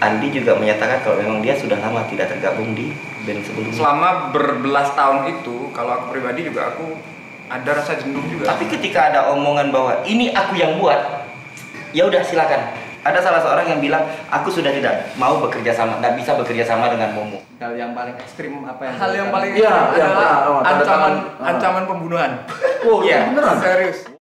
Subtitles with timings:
[0.00, 2.88] Andi juga menyatakan kalau memang dia sudah lama tidak tergabung di
[3.28, 3.76] band sebelumnya.
[3.76, 6.96] Selama berbelas tahun itu, kalau aku pribadi juga aku
[7.52, 8.48] ada rasa jenuh juga.
[8.48, 11.28] Tapi ketika ada omongan bahwa ini aku yang buat,
[11.92, 12.72] ya udah silakan.
[13.00, 16.92] Ada salah seorang yang bilang aku sudah tidak mau bekerja sama, tidak bisa bekerja sama
[16.92, 17.40] dengan Momo.
[17.56, 21.12] Hal yang paling ekstrim apa yang hal yang paling ekstrim iya, adalah oh, tanda ancaman
[21.40, 22.30] ancaman pembunuhan.
[22.84, 23.56] Oh, Iya, beneran?
[23.56, 24.19] serius.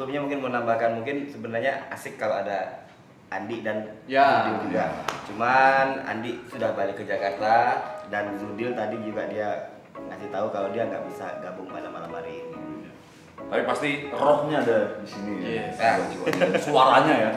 [0.00, 2.88] Sebelumnya mungkin mau nambahkan mungkin sebenarnya asik kalau ada
[3.28, 4.48] Andi dan Ya.
[4.48, 4.96] Zudil juga.
[5.28, 7.76] Cuman Andi sudah balik ke Jakarta
[8.08, 12.48] dan Zudil tadi juga dia ngasih tahu kalau dia nggak bisa gabung pada malam hari
[12.48, 12.88] ini.
[13.44, 15.68] Tapi pasti rohnya ada di sini ya.
[15.68, 15.76] Yes.
[15.76, 15.92] Ya,
[16.64, 17.30] Suaranya ya.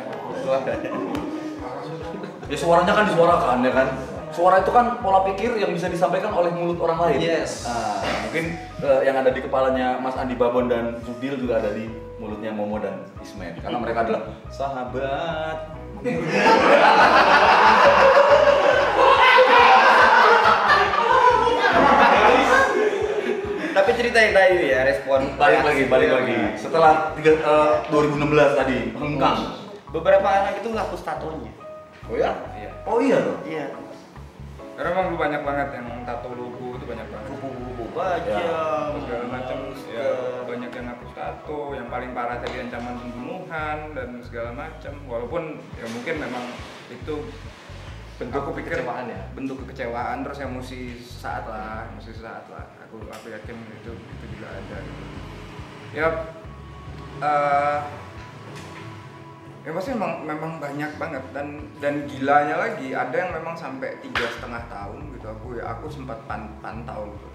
[2.47, 3.87] Ya suaranya kan disuarakan ya kan.
[4.31, 7.27] Suara itu kan pola pikir yang bisa disampaikan oleh mulut orang lain.
[7.27, 7.67] Yes.
[7.67, 12.02] Nah, mungkin eh, yang ada di kepalanya Mas Andi Babon dan Zudil juga ada di
[12.23, 15.75] mulutnya Momo dan Ismail karena mereka adalah sahabat.
[23.73, 26.35] Tapi ceritain tadi ya respon Balik lagi, balik lagi.
[26.55, 29.39] Setelah tiga, eh, 2016 tadi hengkang.
[29.91, 31.51] Beberapa anak itu ngapus tatonya.
[32.07, 32.31] Oh ya?
[32.55, 32.71] Iya.
[32.87, 33.37] Oh iya loh.
[33.43, 33.65] Iya.
[34.73, 37.27] Karena emang dulu banyak banget yang tato logo itu banyak banget.
[37.37, 38.57] Buku-buku baca, Ya.
[39.05, 40.07] segala macam ya
[41.23, 46.45] banyak yang yang paling parah tadi ancaman pembunuhan dan segala macam walaupun ya mungkin memang
[46.91, 47.15] itu
[48.19, 49.21] bentuk aku pikir kekecewaan ya?
[49.33, 54.47] bentuk kekecewaan terus emosi saat lah emosi saat lah aku aku yakin itu itu juga
[54.53, 55.03] ada gitu.
[55.97, 56.07] ya
[57.23, 57.79] eh,
[59.63, 64.27] ya pasti memang memang banyak banget dan dan gilanya lagi ada yang memang sampai tiga
[64.27, 67.27] setengah tahun gitu aku ya aku sempat pan- pantau gitu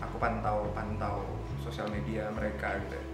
[0.00, 1.22] aku pantau pantau
[1.60, 3.13] sosial media mereka gitu ya.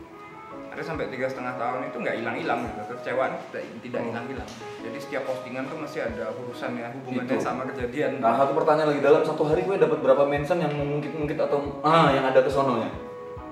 [0.70, 4.48] Ada sampai tiga setengah tahun itu nggak hilang-hilang gitu kekecewaan tidak tidak hilang-hilang
[4.80, 7.42] jadi setiap postingan tuh masih ada urusannya hubungannya Itu.
[7.42, 11.36] sama kejadian Nah, satu pertanyaan lagi dalam satu hari gue dapat berapa mention yang mungkin-mungkin
[11.36, 12.90] atau ah yang ada ke sononya?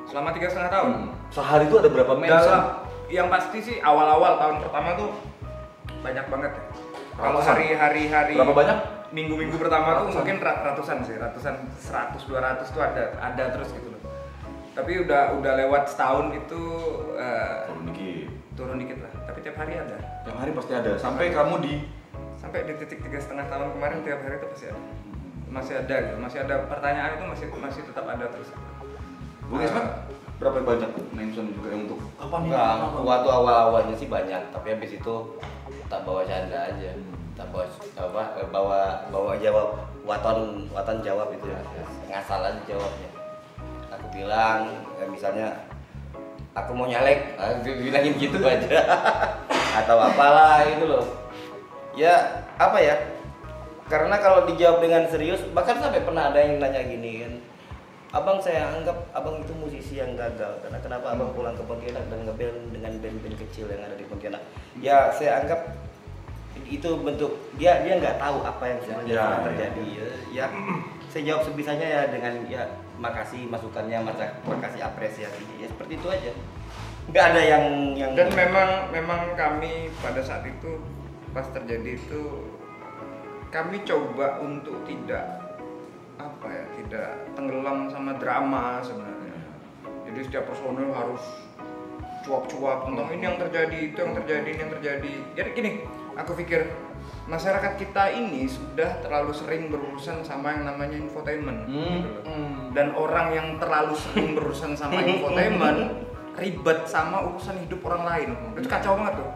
[0.04, 1.10] selama tiga setengah tahun Hmm.
[1.28, 2.38] Sehari itu ada berapa mention?
[2.40, 2.64] dalam
[3.08, 5.10] yang pasti sih awal-awal tahun pertama tuh
[5.98, 6.62] banyak banget ya.
[7.14, 8.78] Kalau hari-hari hari Berapa banyak?
[9.10, 10.16] minggu-minggu pertama tuh Ratusan?
[10.16, 13.97] mungkin ra- ratusan sih, ratusan 100 200 tuh ada ada terus gitu loh.
[14.78, 16.62] Tapi udah udah lewat setahun itu
[17.18, 18.28] eh, Turun dikit.
[18.54, 19.12] turun dikit lah.
[19.26, 19.98] Tapi tiap hari ada.
[20.22, 20.90] Yang hari pasti ada.
[20.94, 21.74] Sampai kamu di
[22.38, 24.80] Sampai di titik tiga setengah tahun kemarin tiap hari itu pasti ada.
[25.50, 26.16] Masih ada gitu.
[26.22, 28.54] Masih ada pertanyaan itu masih masih tetap ada terus.
[29.50, 29.86] Bung Ismet
[30.38, 32.54] berapa banyak mention juga yang untuk apa nih?
[32.54, 32.98] Enggak, Apa?
[33.02, 35.14] waktu awal-awalnya sih banyak, tapi habis itu
[35.90, 36.94] tak bawa canda aja.
[36.94, 37.34] Hmm.
[37.34, 37.66] Tak bawa
[37.98, 41.58] apa eh, bawa bawa jawab waton waton jawab itu ya.
[42.06, 43.17] Ngasal aja jawabnya.
[44.18, 44.60] Bilang
[44.98, 45.48] ya misalnya
[46.58, 47.38] aku mau nyalek,
[47.86, 48.82] bilangin gitu aja.
[49.78, 51.06] Atau apalah itu loh.
[51.94, 52.14] Ya,
[52.58, 52.94] apa ya?
[53.86, 57.34] Karena kalau dijawab dengan serius, bahkan sampai pernah ada yang nanya gini kan.
[58.08, 62.24] Abang saya anggap abang itu musisi yang gagal karena kenapa abang pulang ke Pontianak dan
[62.24, 64.40] ngeband dengan band-band kecil yang ada di Pontianak.
[64.80, 65.76] Ya saya anggap
[66.64, 69.46] itu bentuk dia dia nggak tahu apa yang sebenarnya Ya, sedang ya.
[69.52, 70.06] terjadi ya.
[70.32, 70.46] ya
[71.08, 72.62] saya jawab sebisanya ya dengan ya
[72.98, 74.02] makasih masukannya
[74.44, 76.32] makasih apresiasinya ya seperti itu aja
[77.08, 77.64] nggak ada yang
[77.96, 80.76] yang Dan memang memang kami pada saat itu
[81.32, 82.44] pas terjadi itu
[83.48, 85.24] kami coba untuk tidak
[86.20, 89.40] apa ya tidak tenggelam sama drama sebenarnya.
[90.04, 91.22] Jadi setiap personil harus
[92.28, 95.12] cuap-cuap tentang ini yang terjadi itu yang terjadi ini yang terjadi.
[95.32, 95.70] Jadi gini,
[96.12, 96.68] aku pikir
[97.28, 101.68] masyarakat kita ini sudah terlalu sering berurusan sama yang namanya infotainment.
[101.68, 101.84] Hmm.
[102.00, 102.24] gitu loh.
[102.72, 106.08] Dan orang yang terlalu sering berurusan sama infotainment
[106.40, 108.28] ribet sama urusan hidup orang lain.
[108.56, 109.30] Itu kacau banget tuh.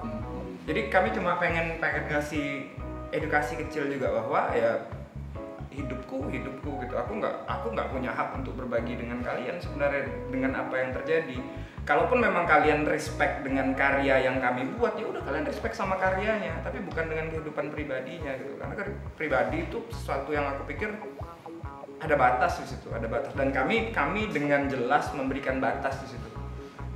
[0.63, 2.71] Jadi kami cuma pengen pengen ngasih
[3.13, 4.89] edukasi kecil juga bahwa ya
[5.75, 6.95] hidupku hidupku gitu.
[6.97, 11.39] Aku nggak aku nggak punya hak untuk berbagi dengan kalian sebenarnya dengan apa yang terjadi.
[11.83, 16.63] Kalaupun memang kalian respect dengan karya yang kami buat ya udah kalian respect sama karyanya,
[16.63, 18.55] tapi bukan dengan kehidupan pribadinya gitu.
[18.55, 18.89] Karena kan
[19.19, 20.95] pribadi itu sesuatu yang aku pikir
[22.03, 26.29] ada batas di situ, ada batas dan kami kami dengan jelas memberikan batas di situ.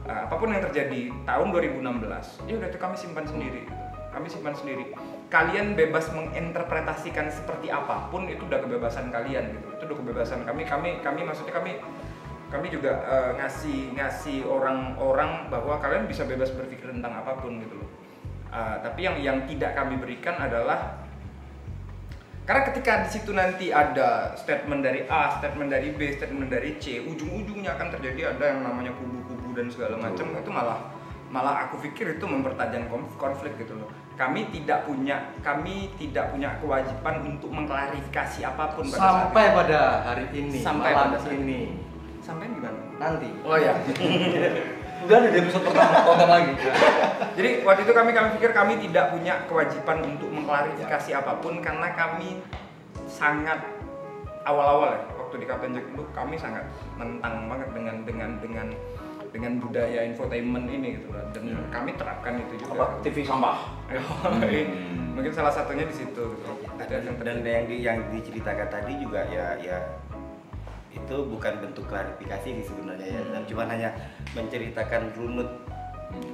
[0.07, 1.51] Uh, apa pun yang terjadi tahun
[1.83, 3.67] 2016, ya udah itu kami simpan sendiri.
[3.67, 3.75] gitu.
[4.15, 4.95] Kami simpan sendiri.
[5.27, 9.67] Kalian bebas menginterpretasikan seperti apa pun itu udah kebebasan kalian gitu.
[9.75, 11.83] Itu udah kebebasan kami kami kami maksudnya kami
[12.47, 17.75] kami juga eh, ngasih ngasih orang-orang bahwa kalian bisa bebas berpikir tentang apa pun gitu
[17.75, 17.91] loh.
[18.55, 21.03] Eh, tapi yang yang tidak kami berikan adalah
[22.47, 27.03] karena ketika di situ nanti ada statement dari A, statement dari B, statement dari C,
[27.03, 30.79] ujung-ujungnya akan terjadi ada yang namanya kubu-kubu dan segala macam itu malah
[31.27, 33.91] malah aku pikir itu mempertajam konf- konflik gitu loh.
[34.17, 39.57] Kami tidak punya kami tidak punya kewajiban untuk mengklarifikasi apa pun pada saat Sampai itu.
[39.61, 41.61] pada hari ini, Sampai pada saat ini.
[42.25, 42.81] sampai gimana?
[42.99, 43.29] Nanti.
[43.45, 43.77] Oh ya.
[45.07, 46.53] Udah ada episode pertama tonton lagi.
[47.39, 51.93] Jadi waktu itu kami kami pikir kami tidak punya kewajiban untuk mengklarifikasi apa pun karena
[51.95, 52.41] kami
[53.07, 53.61] sangat
[54.43, 56.65] awal-awal ya waktu di Captain Jack itu kami sangat
[56.97, 58.67] menentang banget dengan dengan dengan
[59.31, 61.59] dengan budaya infotainment ini gitu dan Ya.
[61.71, 62.73] kami terapkan itu juga.
[62.77, 62.87] Apa?
[63.03, 63.57] TV sampah.
[64.27, 65.15] Hmm.
[65.17, 66.51] Mungkin salah satunya di situ gitu.
[66.77, 69.79] Dan yang dan yang di yang diceritakan tadi juga ya ya
[70.93, 73.93] itu bukan bentuk klarifikasi sih sebenarnya ya dan cuma hanya
[74.33, 75.49] menceritakan runut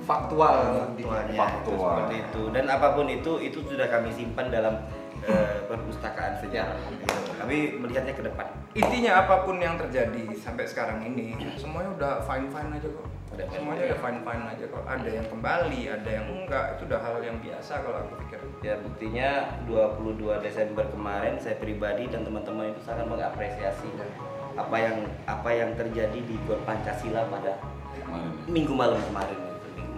[0.03, 0.87] Faktual.
[0.95, 1.59] faktualnya Faktual.
[1.59, 4.75] itu seperti itu dan apa pun itu itu sudah kami simpan dalam
[5.21, 7.07] eh, perpustakaan sejarah gitu.
[7.37, 12.49] kami melihatnya ke depan intinya apa pun yang terjadi sampai sekarang ini semuanya udah fine
[12.49, 13.07] fine aja kok.
[13.33, 14.85] Udah semuanya udah fine fine aja kok.
[14.89, 16.65] Ada yang kembali ada yang enggak.
[16.77, 18.41] Itu udah hal yang biasa kalau aku pikir.
[18.65, 19.31] Ya buktinya
[19.69, 23.89] 22 Desember kemarin saya pribadi dan teman-teman itu sangat mengapresiasi
[24.53, 27.57] apa yang apa yang terjadi di Gor Pancasila pada
[27.93, 28.33] Kemarin.
[28.49, 29.52] minggu malam kemarin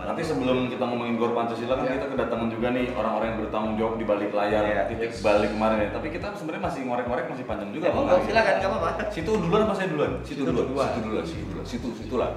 [0.05, 3.95] Nanti sebelum kita ngomongin Gor Pancasila kan kita kedatangan juga nih orang-orang yang bertanggung jawab
[3.97, 4.83] di balik layar, Iya.
[4.93, 5.89] titik balik kemarin ya.
[5.97, 7.87] Tapi kita sebenarnya masih ngorek-ngorek masih panjang juga.
[7.89, 8.91] Ya, monggo, silakan, nggak apa-apa.
[9.09, 10.13] Situ duluan apa saya duluan?
[10.21, 10.89] Situ, Situ duluan.
[10.93, 11.65] Situ duluan, situ duluan.
[11.65, 12.31] Situ, situ lah.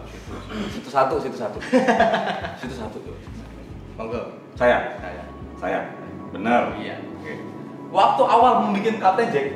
[0.72, 1.58] Situ, satu, situ satu.
[2.64, 3.16] situ satu tuh.
[4.00, 4.22] Monggo.
[4.56, 4.96] Saya.
[5.04, 5.24] Saya.
[5.60, 5.80] Saya.
[6.32, 6.72] Benar.
[6.80, 6.96] Iya.
[7.92, 9.48] Waktu awal membuat Jack.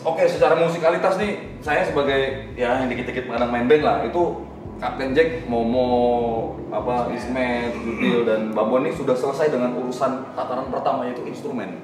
[0.00, 4.48] Oke, secara musikalitas nih, saya sebagai ya yang dikit-dikit kadang main band lah, itu
[4.80, 11.04] Kapten Jack, Momo, apa Ismet, Judil dan Babon ini sudah selesai dengan urusan tataran pertama
[11.04, 11.76] yaitu instrumen.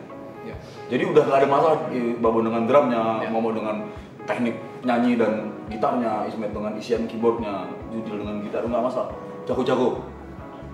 [0.49, 0.57] Iya.
[0.89, 1.79] Jadi udah gak ada masalah
[2.17, 3.29] Babon dengan drumnya, Ya.
[3.29, 3.85] Momo dengan
[4.25, 9.13] teknik nyanyi dan gitarnya, Ismet dengan isian keyboardnya, Judil dengan gitar nggak masalah,
[9.45, 10.01] jago-jago.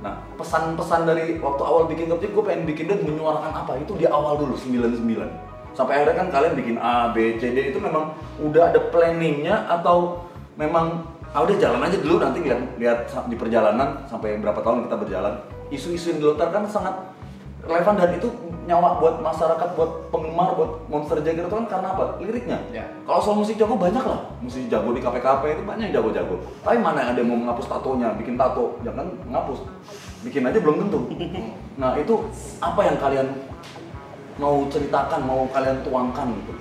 [0.02, 4.06] Nah, pesan-pesan dari waktu awal bikin Kapten gue pengen bikin dan menyuarakan apa itu di
[4.06, 5.26] awal dulu 99.
[5.72, 10.28] Sampai akhirnya kan kalian bikin A, B, C, D itu memang udah ada planningnya atau
[10.58, 12.16] memang ah udah jalan aja dulu.
[12.20, 12.98] Nanti lihat lihat
[13.28, 15.34] di perjalanan sampai berapa tahun kita berjalan.
[15.72, 16.94] Isu-isu yang dilontarkan sangat
[17.64, 17.94] relevan.
[17.96, 18.28] Dan itu
[18.68, 22.20] nyawa buat masyarakat buat penggemar buat Monster Jagger itu kan karena apa?
[22.22, 22.58] Liriknya.
[22.70, 22.84] Ya.
[23.08, 24.20] kalau soal musik jago banyak lah.
[24.38, 26.36] Musik jago di KPKP itu banyak yang jago-jago.
[26.62, 28.78] Tapi mana yang ada yang mau menghapus tatonya bikin tato?
[28.86, 29.66] Jangan menghapus.
[30.22, 31.00] Bikin aja belum tentu.
[31.72, 32.20] Nah itu
[32.60, 33.32] apa yang kalian
[34.36, 36.52] mau ceritakan mau kalian tuangkan gitu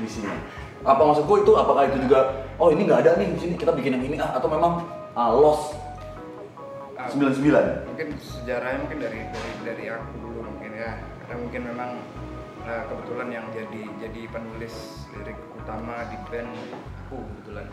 [0.00, 1.52] di sini apa maksudku itu?
[1.52, 2.20] Apakah itu juga
[2.56, 5.30] oh ini nggak ada nih di sini kita bikin yang ini ah atau memang ah,
[5.32, 5.76] lost?
[6.96, 11.00] Ah, 99 mungkin sejarahnya mungkin dari dari dari aku dulu mungkin ya.
[11.24, 11.90] Karena mungkin memang
[12.64, 14.74] eh, kebetulan yang jadi jadi penulis
[15.16, 16.50] lirik utama di band
[17.06, 17.66] aku kebetulan.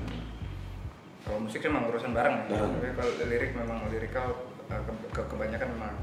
[1.28, 2.60] Kalau musik sih memang urusan bareng ya.
[2.60, 4.28] Tapi kalau lirik memang lirikal
[4.68, 5.94] eh, ke- ke- kebanyakan memang.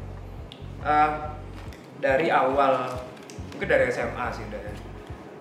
[0.84, 1.10] Eh,
[2.00, 3.00] dari awal
[3.52, 4.72] mungkin dari SMA sih udah ya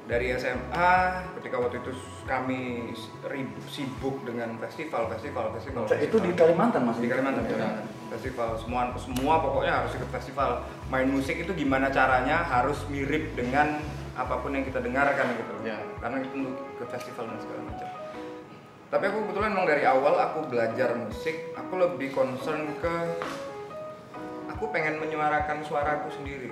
[0.04, 0.92] dari SMA
[1.40, 2.92] ketika waktu itu kami
[3.24, 6.36] rib- sibuk dengan festival festival festival itu di festival.
[6.36, 7.88] Kalimantan mas di Kalimantan Kalimantan.
[8.12, 13.80] festival semua semua pokoknya harus ikut festival main musik itu gimana caranya harus mirip dengan
[14.14, 15.80] apa pun yang kita dengarkan gitu Ya.
[15.98, 17.90] karena itu untuk ke festival dan segala macam
[18.92, 22.94] tapi aku kebetulan memang dari awal aku belajar musik aku lebih concern ke
[24.46, 26.52] aku pengen menyuarakan suaraku sendiri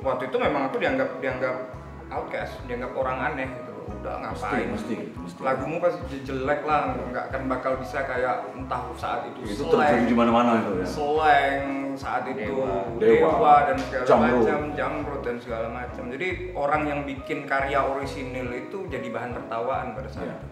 [0.00, 1.73] waktu itu memang aku dianggap dianggap
[2.08, 5.40] outcast dianggap orang aneh gitu udah ngapain mesti, mesti.
[5.40, 10.04] lagumu pasti je- jelek lah nggak akan bakal bisa kayak entah saat itu itu terjadi
[10.04, 12.84] di mana-mana itu ya slang saat itu Dewa.
[12.96, 13.54] dewa, Dewa.
[13.64, 14.40] dan segala Jamrut.
[14.40, 19.92] macam jamrut dan segala macam jadi orang yang bikin karya orisinil itu jadi bahan tertawaan
[19.92, 20.36] pada saat Iya.
[20.36, 20.48] itu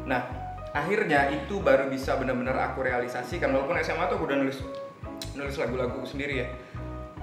[0.00, 0.20] nah
[0.70, 4.58] akhirnya itu baru bisa benar-benar aku realisasikan walaupun SMA tuh aku udah nulis
[5.32, 6.48] nulis lagu-lagu sendiri ya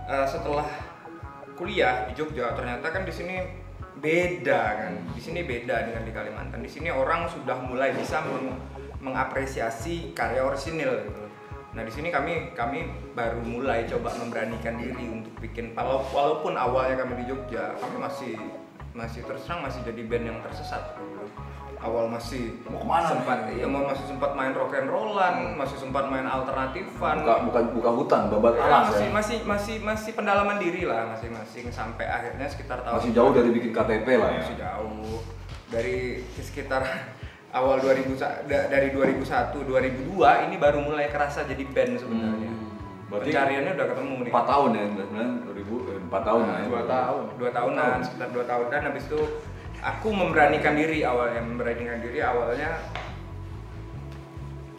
[0.07, 0.63] Eh, setelah
[1.57, 3.41] kuliah di Jogja ternyata kan di sini
[3.97, 4.93] beda kan.
[5.17, 6.61] Di sini beda dengan di Kalimantan.
[6.61, 8.61] Di sini orang sudah mulai bisa meng-
[9.01, 11.23] mengapresiasi karya orisinil gitu.
[11.73, 17.01] Nah di sini kami kami baru mulai coba memberanikan diri untuk bikin walau- walaupun awalnya
[17.01, 18.33] kami di Jogja kami masih
[18.97, 21.25] masih terus terang masih jadi band yang tersesat gitu.
[21.79, 23.61] Awal masih Mau ke mana sempat nih?
[23.61, 27.89] ya mau masih sempat main rock and rollan masih sempat main alternatifan buka buka buka
[27.93, 32.45] hutan babat Ya, alas masih ya masih masih masih pendalaman diri lah masing-masing sampai akhirnya
[32.45, 35.17] sekitar tahun masih jauh dari bikin KTP lah ya masih jauh
[35.67, 35.97] dari
[36.35, 36.81] sekitar
[37.53, 39.23] awal 2000 sa- da- dari 2001
[39.61, 42.65] 2002 ini baru mulai kerasa jadi band sebenarnya Hmm.
[43.07, 46.65] Berarti pencariannya udah ketemu nih empat tahun ya sebenarnya 2000 eh, empat tahun Nah, ya
[46.67, 47.23] dua tahun.
[47.39, 49.21] dua tahunan sekitar dua tahun dan habis itu
[49.81, 52.77] aku memberanikan diri awalnya memberanikan diri awalnya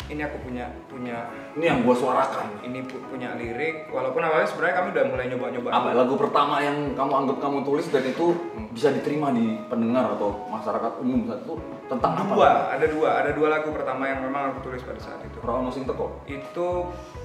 [0.08, 2.64] ini aku punya punya ini yang gua suarakan.
[2.64, 3.92] Ini pu- punya lirik.
[3.92, 7.86] Walaupun awalnya sebenarnya kami udah mulai nyoba-nyoba apa lagu pertama yang kamu anggap kamu tulis
[7.92, 8.32] dan itu
[8.72, 11.28] bisa diterima di pendengar atau masyarakat umum?
[11.28, 11.54] Saat itu
[11.92, 12.32] tentang apa?
[12.32, 13.10] Dua ada dua.
[13.20, 15.36] Ada dua lagu pertama yang memang aku tulis pada saat itu.
[15.44, 16.68] Prawono sing teko itu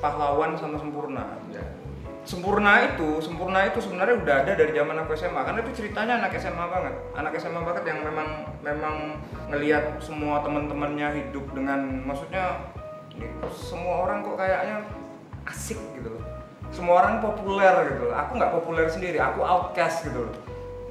[0.03, 1.39] pahlawan sama sempurna.
[1.56, 1.63] Ya.
[2.24, 6.32] Sempurna itu sempurna itu sebenarnya udah ada dari zaman aku SMA karena itu ceritanya anak
[6.39, 6.94] SMA banget.
[7.20, 8.30] Anak SMA banget yang memang
[8.63, 8.96] memang
[9.51, 12.72] ngelihat semua teman-temannya hidup dengan maksudnya
[13.13, 14.88] ini semua orang kok kayaknya
[15.51, 16.24] asik gitu loh.
[16.72, 18.15] Semua orang populer gitu loh.
[18.15, 20.36] Aku nggak populer sendiri aku outcast gitu loh.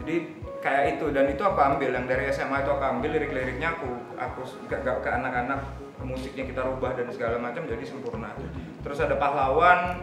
[0.04, 1.10] Jadi kayak itu.
[1.10, 3.88] Dan itu aku ambil yang dari SMA itu aku ambil lirik-liriknya aku
[4.20, 5.64] aku gak, gak ke anak-anak
[6.02, 8.34] musiknya kita rubah dan segala macam jadi sempurna.
[8.82, 10.02] Terus ada pahlawan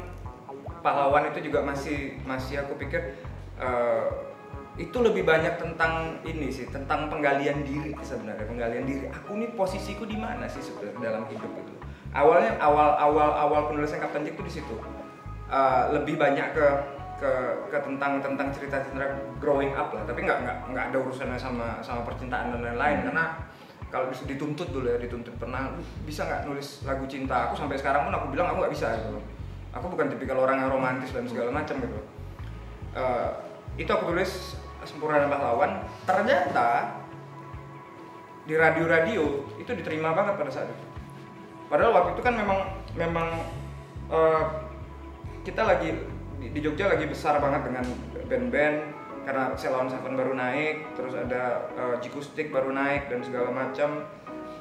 [0.80, 3.20] pahlawan itu juga masih masih aku pikir
[3.60, 4.08] eh,
[4.80, 8.48] itu lebih banyak tentang ini sih tentang penggalian diri sebenarnya.
[8.48, 9.06] Penggalian diri.
[9.12, 11.74] Aku nih posisiku di mana sih sebenarnya dalam hidup itu?
[12.16, 14.76] Awalnya awal awal awal penulisan Kapten Jack itu di situ.
[15.52, 16.68] Eh, lebih banyak ke
[17.20, 17.32] ke
[17.68, 20.08] ke tentang tentang cerita cerita growing up lah.
[20.08, 23.12] Tapi nggak nggak nggak ada urusannya sama sama percintaan dan lain-lain.
[23.12, 23.36] Karena
[23.92, 25.76] kalau dis- dituntut dulu ya dituntut pernah.
[25.76, 28.96] "Lu bisa nggak nulis lagu cinta aku sampai sekarang pun aku bilang aku nggak bisa
[28.96, 29.20] gitu
[29.74, 32.00] aku bukan tipikal orang yang romantis dan segala macam gitu.
[32.98, 33.30] Eh,
[33.80, 34.58] itu aku tulis
[34.88, 35.72] sempurna dan pahlawan.
[36.08, 37.00] Ternyata
[38.50, 40.86] di radio-radio itu diterima banget pada saat itu.
[41.70, 42.60] Padahal waktu itu kan memang
[42.98, 43.28] memang
[44.10, 44.44] eh,
[45.46, 45.94] kita lagi
[46.40, 47.86] di, Jogja lagi besar banget dengan
[48.30, 48.78] band-band
[49.28, 54.08] karena Ceylon Seven baru naik terus ada uh, Jikustik baru naik dan segala macam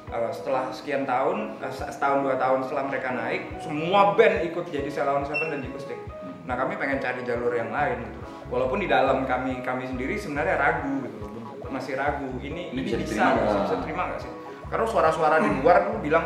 [0.09, 4.89] Eh, setelah sekian tahun se- setahun dua tahun setelah mereka naik semua band ikut jadi
[4.89, 6.01] Ceylon Seven dan Jikustik.
[6.43, 8.19] Nah kami pengen cari jalur yang lain gitu.
[8.49, 11.29] Walaupun di dalam kami kami sendiri sebenarnya ragu gitu
[11.69, 12.25] masih ragu.
[12.35, 13.59] Ini Ini ini, bisa bisa nggak sih?
[13.63, 14.31] bisa terima nggak sih?
[14.65, 16.25] Karena suara-suara di luar tuh bilang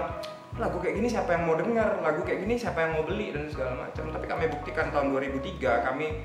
[0.53, 3.35] lagu kayak gini siapa yang mau dengar lagu kayak gini siapa yang mau beli?
[3.35, 4.07] Dan segala macam.
[4.07, 6.23] Tapi kami buktikan tahun 2003 kami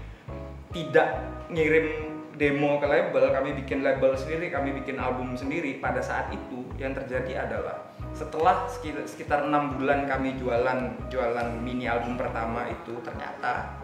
[0.71, 1.09] tidak
[1.51, 2.08] ngirim
[2.39, 6.95] demo ke label kami bikin label sendiri kami bikin album sendiri pada saat itu yang
[6.95, 13.83] terjadi adalah setelah sekitar, enam bulan kami jualan jualan mini album pertama itu ternyata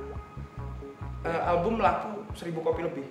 [1.26, 3.04] eh, album laku seribu kopi lebih.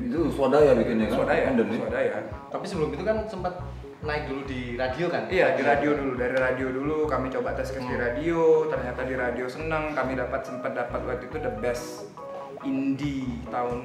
[0.00, 1.16] Itu swadaya bikinnya kan?
[1.22, 1.76] Swadaya ya?
[1.76, 2.12] swadaya.
[2.48, 3.54] Tapi sebelum itu kan sempat
[4.00, 5.28] naik dulu di radio kan?
[5.28, 6.12] Iya di radio dulu.
[6.16, 10.40] Dari radio dulu kami coba tes ke di radio ternyata di radio senang kami dapat
[10.46, 12.10] sempat dapat waktu itu the best
[12.62, 13.78] indie tahun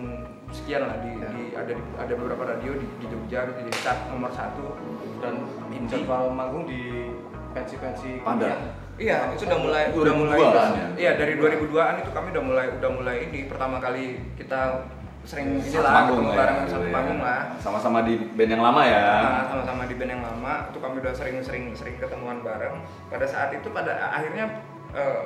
[0.50, 1.30] sekian lah di, Ya.
[1.32, 4.76] di ada di, ada beberapa radio di, di Jogja di chart nomor satu
[5.20, 5.90] Dan Indie.
[5.90, 7.10] jadwal manggung di
[7.52, 8.52] pensi-pensi Padat.
[8.52, 8.60] kuliah.
[8.96, 10.88] Iya itu udah mulai udah 2002 mulai kan ya?
[10.96, 14.88] iya dari 2002an itu kami udah mulai udah mulai ini pertama kali kita
[15.22, 16.94] sering ini Satu lah panggung ya, satu gitu ya.
[16.94, 20.78] panggung lah sama-sama di band yang lama ya Nah, sama-sama di band yang lama itu
[20.80, 22.76] kami udah sering-sering sering ketemuan bareng
[23.10, 24.64] pada saat itu pada akhirnya
[24.94, 25.24] eh,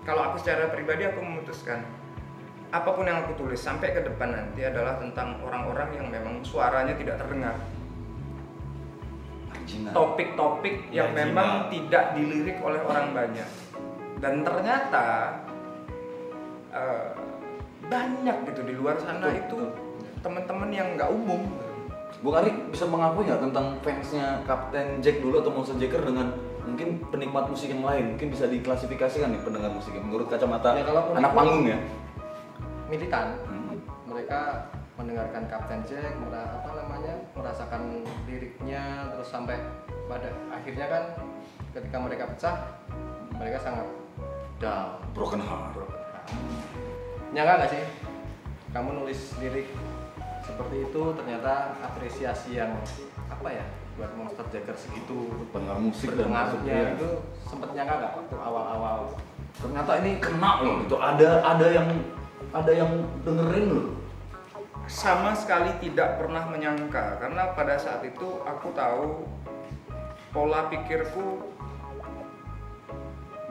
[0.00, 1.84] kalau aku secara pribadi aku memutuskan
[2.70, 6.94] apa pun yang aku tulis sampai ke depan nanti adalah tentang orang-orang yang memang suaranya
[6.94, 7.58] tidak terdengar.
[9.70, 11.26] Topik-topik yang Marginal.
[11.30, 13.48] memang tidak dilirik oleh orang banyak.
[14.22, 15.06] Dan ternyata
[16.70, 17.10] eh,
[17.90, 19.58] banyak gitu di luar sana Betul, itu
[20.22, 21.42] teman-teman yang nggak umum.
[22.20, 27.00] Bung Ari bisa mengakui nggak tentang fansnya Kapten Jack dulu atau Monster Jacker dengan mungkin
[27.08, 28.14] penikmat musik yang lain?
[28.14, 31.78] Mungkin bisa diklasifikasikan nih pendengar musik menurut kacamata Ya, kalau anak panggung ya
[32.90, 33.38] Militan.
[33.46, 33.78] Hmm.
[34.10, 34.40] Mereka
[34.98, 39.56] mendengarkan Kapten Jack, mera- apa namanya, merasakan liriknya, terus sampai
[40.10, 41.02] pada akhirnya kan
[41.72, 42.56] ketika mereka pecah,
[43.38, 43.86] mereka sangat
[44.60, 44.98] down.
[45.16, 45.72] broken heart
[47.30, 47.82] Nyangka nggak sih?
[48.74, 49.70] Kamu nulis lirik
[50.44, 52.74] seperti itu ternyata apresiasi yang
[53.30, 56.94] apa ya buat Monster Jacker segitu pendengar musik dan masuk berpengaruhnya ya.
[56.96, 57.08] itu
[57.46, 58.98] sempet nyangka nggak waktu awal-awal
[59.60, 61.88] ternyata ini kena loh itu ada ada yang
[62.50, 63.88] ada yang dengerin loh.
[64.90, 69.22] Sama sekali tidak pernah menyangka karena pada saat itu aku tahu
[70.34, 71.46] pola pikirku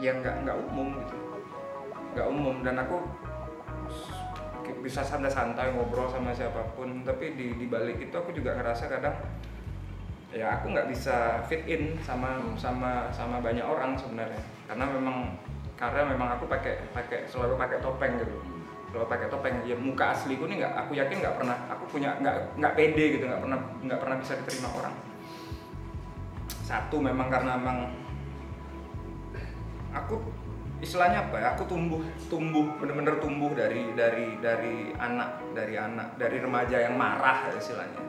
[0.04, 1.18] yang nggak nggak umum gitu.
[2.16, 2.98] Nggak umum dan aku
[4.84, 9.16] bisa santai-santai ngobrol sama siapa pun tapi di di balik itu aku juga ngerasa kadang
[10.30, 14.44] ya aku nggak bisa fit in sama sama sama banyak orang sebenarnya.
[14.68, 15.40] Karena memang
[15.80, 18.59] karena memang aku pakai pakai selalu pakai topeng gitu
[18.90, 22.58] selalu pakai topeng ya muka asliku nih nggak aku yakin nggak pernah aku punya nggak
[22.58, 24.96] nggak pede gitu nggak pernah nggak pernah bisa diterima orang
[26.66, 27.78] satu memang karena memang
[29.94, 30.22] aku
[30.80, 36.38] istilahnya apa ya aku tumbuh tumbuh bener-bener tumbuh dari dari dari anak dari anak dari
[36.40, 38.00] remaja yang marah istilahnya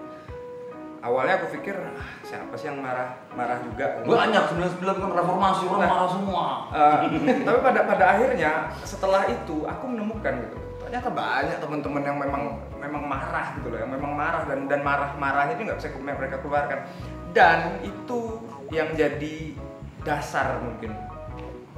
[1.00, 5.80] awalnya aku pikir ah, siapa sih yang marah marah juga Banyak 99 kan reformasi orang
[5.80, 5.90] Nah.
[5.96, 6.44] marah semua.
[6.76, 6.98] Eh,
[7.40, 10.59] tapi pada pada akhirnya setelah itu aku menemukan gitu
[10.90, 12.42] ternyata banyak teman-teman yang memang
[12.82, 16.42] memang marah gitu loh yang memang marah dan dan marah marahnya itu nggak bisa mereka
[16.42, 16.82] keluarkan
[17.30, 18.42] dan itu
[18.74, 19.54] yang jadi
[20.02, 20.90] dasar mungkin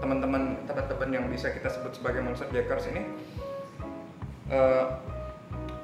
[0.01, 3.05] teman-teman teman-teman yang bisa kita sebut sebagai monster jackers ini
[4.49, 4.85] eh,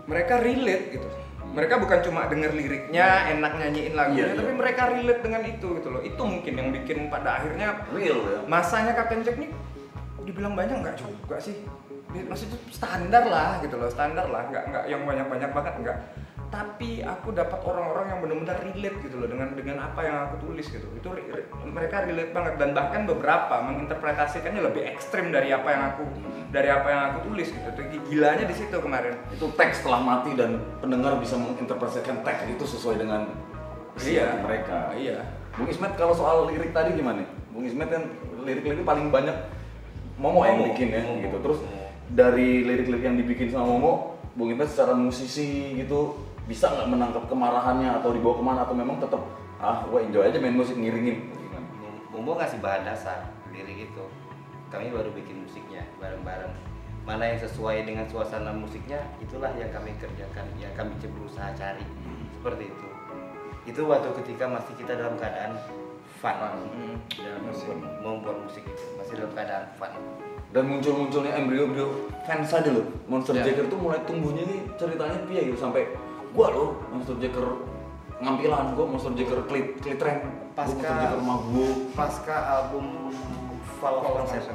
[0.08, 1.08] mereka relate gitu
[1.52, 4.40] mereka bukan cuma denger liriknya enak nyanyiin lagunya Iya, iya.
[4.40, 8.40] tapi mereka relate dengan itu gitu loh itu mungkin yang bikin pada akhirnya Real ya.
[8.48, 9.52] masanya Captain Jack nih
[10.24, 11.56] dibilang banyak nggak juga sih
[12.08, 15.98] maksudnya standar lah gitu loh standar lah nggak nggak yang banyak banyak banget nggak
[16.48, 20.64] tapi aku dapat orang-orang yang benar-benar relate gitu loh dengan dengan apa yang aku tulis
[20.64, 25.68] gitu itu re- re- mereka relate banget dan bahkan beberapa menginterpretasikannya lebih ekstrim dari apa
[25.68, 26.08] yang aku
[26.48, 30.32] dari apa yang aku tulis gitu Itu gilanya di situ kemarin Itu teks setelah mati
[30.32, 33.28] dan pendengar bisa menginterpretasikan teks itu sesuai dengan
[33.98, 34.40] Iya.
[34.40, 34.96] mereka.
[34.96, 35.20] iya
[35.52, 37.28] Bung Ismet kalau soal lirik tadi gimana?
[37.52, 38.08] Bung Ismet kan
[38.40, 39.36] lirik-lirik paling banyak
[40.16, 41.20] Momo yang Momo, bikin ya Momo.
[41.20, 41.36] gitu.
[41.44, 41.58] Terus
[42.12, 46.16] dari lirik-lirik yang dibikin sama Momo, Bung Ismet secara musisi gitu
[46.48, 49.20] bisa nggak menangkap kemarahannya atau dibawa ke mana atau memang tetap
[49.60, 51.28] ah gue enjoy aja main musik ngiringin?
[52.08, 54.04] Bumbu ngasih bahan dasar lirik itu.
[54.68, 56.52] Kami baru bikin musiknya bareng-bareng.
[57.08, 61.80] Mana yang sesuai dengan suasana musiknya, itulah yang kami kerjakan, yang kami berusaha cari.
[62.36, 62.88] Seperti itu.
[63.64, 65.56] Itu waktu ketika masih kita dalam keadaan
[66.20, 66.36] fun.
[66.36, 67.00] Hmm.
[67.16, 69.92] Membuat, membuat musik itu masih dalam keadaan fun.
[70.48, 71.88] Dan muncul-munculnya embrio-embrio
[72.22, 73.44] fans aja loh Monster Ya.
[73.44, 75.92] Jacker tuh mulai tumbuhnya nih ceritanya piye gitu sampai
[76.30, 77.46] gua loh Monster Jacker
[78.18, 82.86] ngampilan gua Monster Jacker klit klitren Pasca- Monster Jacker mabuk Pasca album
[83.76, 84.50] Fall of Concept.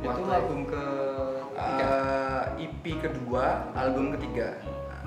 [0.00, 0.82] Itu album ke
[1.52, 3.44] eh, EP kedua,
[3.74, 4.54] album ketiga.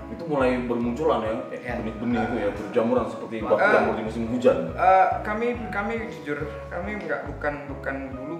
[0.05, 1.73] itu mulai bermunculan ya Ya.
[1.79, 6.37] benih-benih itu ya berjamuran seperti bak jamur di musim hujan Eh, kami kami jujur
[6.67, 8.32] kami nggak bukan bukan dulu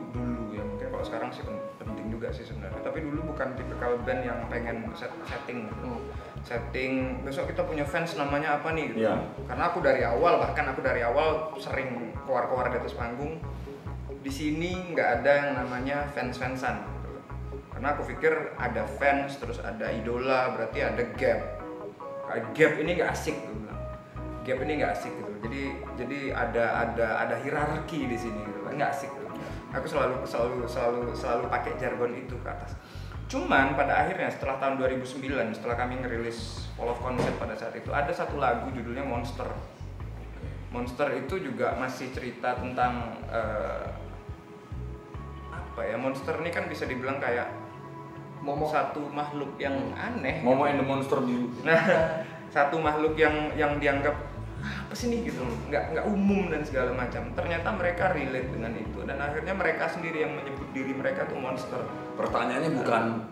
[1.03, 4.87] kalau sekarang sih pen- penting juga sih sebenarnya tapi dulu bukan tipikal band yang pengen
[4.95, 5.83] set, setting gitu.
[5.83, 5.99] Hmm.
[6.47, 9.03] setting besok kita punya fans namanya apa nih gitu.
[9.03, 9.19] Iya.
[9.43, 13.35] karena aku dari awal bahkan aku dari awal sering keluar-keluar di atas panggung
[14.23, 17.19] di sini nggak ada yang namanya fans fansan gitu.
[17.75, 21.39] karena aku pikir ada fans terus ada idola berarti ada gap
[22.55, 23.81] gap ini nggak asik bilang
[24.47, 25.61] gap ini nggak asik gitu jadi
[25.99, 29.22] jadi ada ada ada hierarki di sini gitu nggak asik gitu.
[29.73, 32.77] Aku selalu selalu selalu selalu pakai jargon itu ke atas.
[33.25, 37.89] Cuman pada akhirnya setelah tahun 2009 setelah kami ngerilis Fall of Concept pada saat itu
[37.89, 39.49] ada satu lagu judulnya Monster.
[40.69, 43.89] Monster itu juga masih cerita tentang eh,
[45.73, 47.49] apa ya monster ini kan bisa dibilang kayak
[48.45, 48.69] Momo.
[48.69, 51.81] satu makhluk yang aneh Momo and the Monster di Nah,
[52.55, 54.32] satu makhluk yang yang dianggap "Ah,
[54.93, 55.41] apa sih nih gitu,
[55.73, 57.25] nggak nggak umum dan segala macam.
[57.33, 61.81] Ternyata mereka relate dengan itu dan akhirnya mereka sendiri yang menyebut diri mereka tuh monster.
[62.13, 63.25] pertanyaannya bukan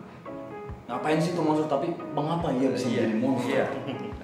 [0.90, 3.66] ngapain sih itu monster tapi mengapa ia bisa Iya, menjadi monster Iya,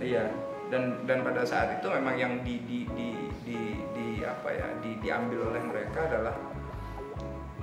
[0.02, 0.24] iya.
[0.66, 3.14] Dan dan pada saat itu memang yang di di di
[3.46, 3.58] di,
[3.94, 6.34] di apa ya di, diambil oleh mereka adalah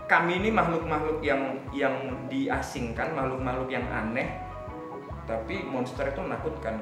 [0.07, 1.99] kami ini makhluk-makhluk yang yang
[2.31, 4.39] diasingkan, makhluk-makhluk yang aneh,
[5.27, 6.79] tapi monster itu menakutkan.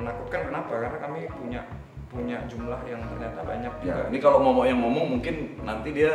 [0.00, 0.72] Menakutkan kenapa?
[0.72, 1.60] Karena kami punya
[2.08, 4.08] punya jumlah yang ternyata banyak Ya, juga.
[4.08, 6.12] ini kalau Momo yang ngomong mungkin nanti dia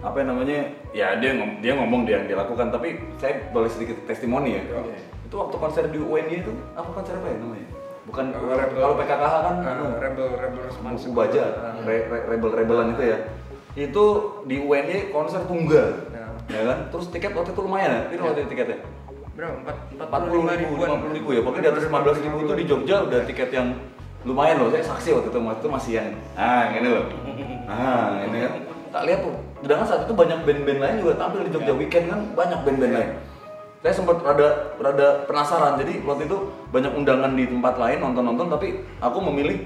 [0.00, 4.56] apa namanya ya dia ngom- dia ngomong dia yang dilakukan tapi saya boleh sedikit testimoni
[4.56, 4.62] ya.
[4.74, 4.96] Oke.
[5.22, 7.68] itu waktu konser di UNY itu apa konser apa ya namanya?
[8.02, 12.26] Bukan Uh, Rebel- kalau PKKH kan Uh, anu, rebel rebel response baja Uh, re- re-
[12.26, 13.18] rebel-rebelan itu ya.
[13.78, 14.04] Itu
[14.42, 16.26] di UNY konser tunggal Ya.
[16.50, 16.78] ya kan?
[16.90, 18.02] Terus tiket waktu itu lumayan ya?
[18.10, 18.26] Itu Ya.
[18.26, 18.78] waktu itu tiketnya?
[19.30, 19.54] Berapa?
[19.62, 22.52] Empat empat puluh ribu lima puluh ribu ya pokoknya di atas lima belas ribu itu
[22.52, 23.66] di Jogja udah tiket yang
[24.24, 27.04] lumayan loh saya saksi waktu itu waktu itu masih yang ah ini loh.
[27.64, 28.52] Ah ini kan.
[28.90, 32.20] Tak lihat tuh sedangkan saat itu banyak band-band lain juga tampil di Jogja weekend kan
[32.36, 33.10] banyak band-band lain.
[33.80, 36.36] Saya sempat rada rada penasaran jadi waktu itu
[36.68, 38.68] banyak undangan di tempat lain nonton-nonton tapi
[39.00, 39.56] aku memilih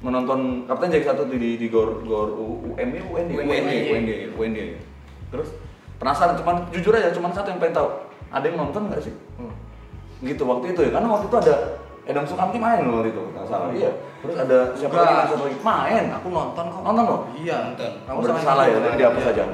[0.00, 3.02] menonton Kapten Jack satu di di, Gor Gor UM ya?
[3.04, 4.58] UND UND UND UND
[5.28, 5.52] terus
[6.00, 7.88] penasaran cuman jujur aja cuman satu yang pengen tahu
[8.32, 9.14] ada yang nonton nggak sih?
[9.36, 9.52] Hmm.
[10.24, 11.54] gitu waktu itu ya karena waktu itu ada
[12.10, 13.70] Edam Sukamti main loh waktu itu nggak salah.
[13.70, 13.90] Iya.
[14.20, 15.14] Terus ada siapa lagi?
[15.30, 15.56] Satu lagi?
[15.62, 16.82] Main Aku nonton kok.
[16.82, 17.56] nonton loh Iya.
[17.70, 17.92] Nonton.
[18.02, 18.98] Kamu sama salah ya tadi kan?
[18.98, 19.32] dihapus Iya.
[19.32, 19.44] aja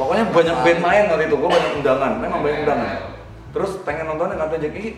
[0.00, 2.12] pokoknya banyak band main waktu itu gue banyak undangan.
[2.24, 2.90] Memang banyak undangan.
[3.50, 4.94] Terus pengen nontonnya kata Jack Ih,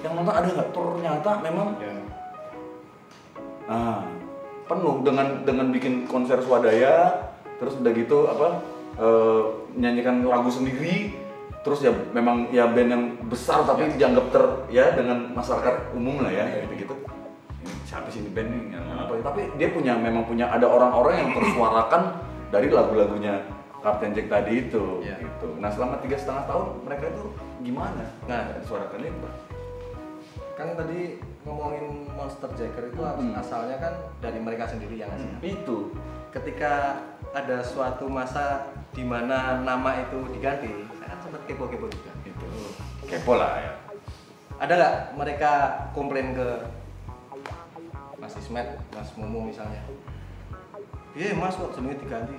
[0.00, 0.68] yang nonton ada nggak?
[0.72, 1.94] Ternyata memang Iya.
[3.62, 3.98] Nah,
[4.66, 7.28] penuh dengan dengan bikin konser swadaya,
[7.60, 8.46] terus udah gitu apa
[8.98, 9.42] eh,
[9.76, 11.12] nyanyikan lagu sendiri,
[11.62, 14.44] terus ya memang ya band yang besar tapi dianggap ter
[14.74, 16.94] ya dengan masyarakat umum lah ya gitu gitu.
[17.62, 18.62] Ini siapa sih ini band nih?
[18.74, 19.12] Yang apa?
[19.22, 22.02] Tapi dia punya memang punya ada orang-orang yang tersuarakan
[22.50, 23.46] dari lagu-lagunya
[23.82, 25.02] Kapten Jack tadi itu.
[25.02, 25.22] Iya.
[25.22, 25.48] Gitu.
[25.62, 27.24] Nah selama tiga setengah tahun mereka itu
[27.62, 28.04] gimana?
[28.26, 28.42] Nah.
[28.66, 29.30] suarakannya apa?
[30.58, 33.34] Kan tadi ngomongin Monster Jacker itu Hmm.
[33.34, 35.58] asalnya kan dari mereka sendiri yang ngasih.
[35.62, 35.94] Itu.
[36.30, 37.02] Ketika
[37.34, 40.70] ada suatu masa di mana nama itu diganti,
[41.32, 42.12] sempat kepo-kepo juga.
[42.28, 42.44] Itu.
[43.08, 43.72] Kepo lah ya.
[44.60, 45.52] Ada nggak mereka
[45.96, 46.48] komplain ke
[48.20, 49.80] Mas Ismet, Mas Mumu misalnya?
[51.16, 52.36] Iya Mas kok jenenge diganti.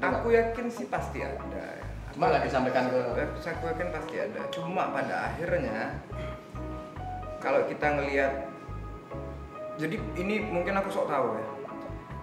[0.00, 0.24] Ada?
[0.24, 1.44] Aku yakin sih pasti ada.
[1.52, 1.84] ya.
[2.16, 3.00] Cuma nggak disampaikan ke
[3.44, 4.40] Aku yakin pasti ada.
[4.48, 5.92] Cuma pada akhirnya
[7.44, 8.48] kalau kita ngelihat
[9.76, 11.44] jadi ini mungkin aku sok tahu ya.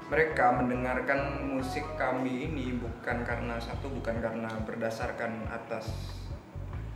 [0.09, 6.17] Mereka mendengarkan musik kami ini bukan karena satu bukan karena berdasarkan atas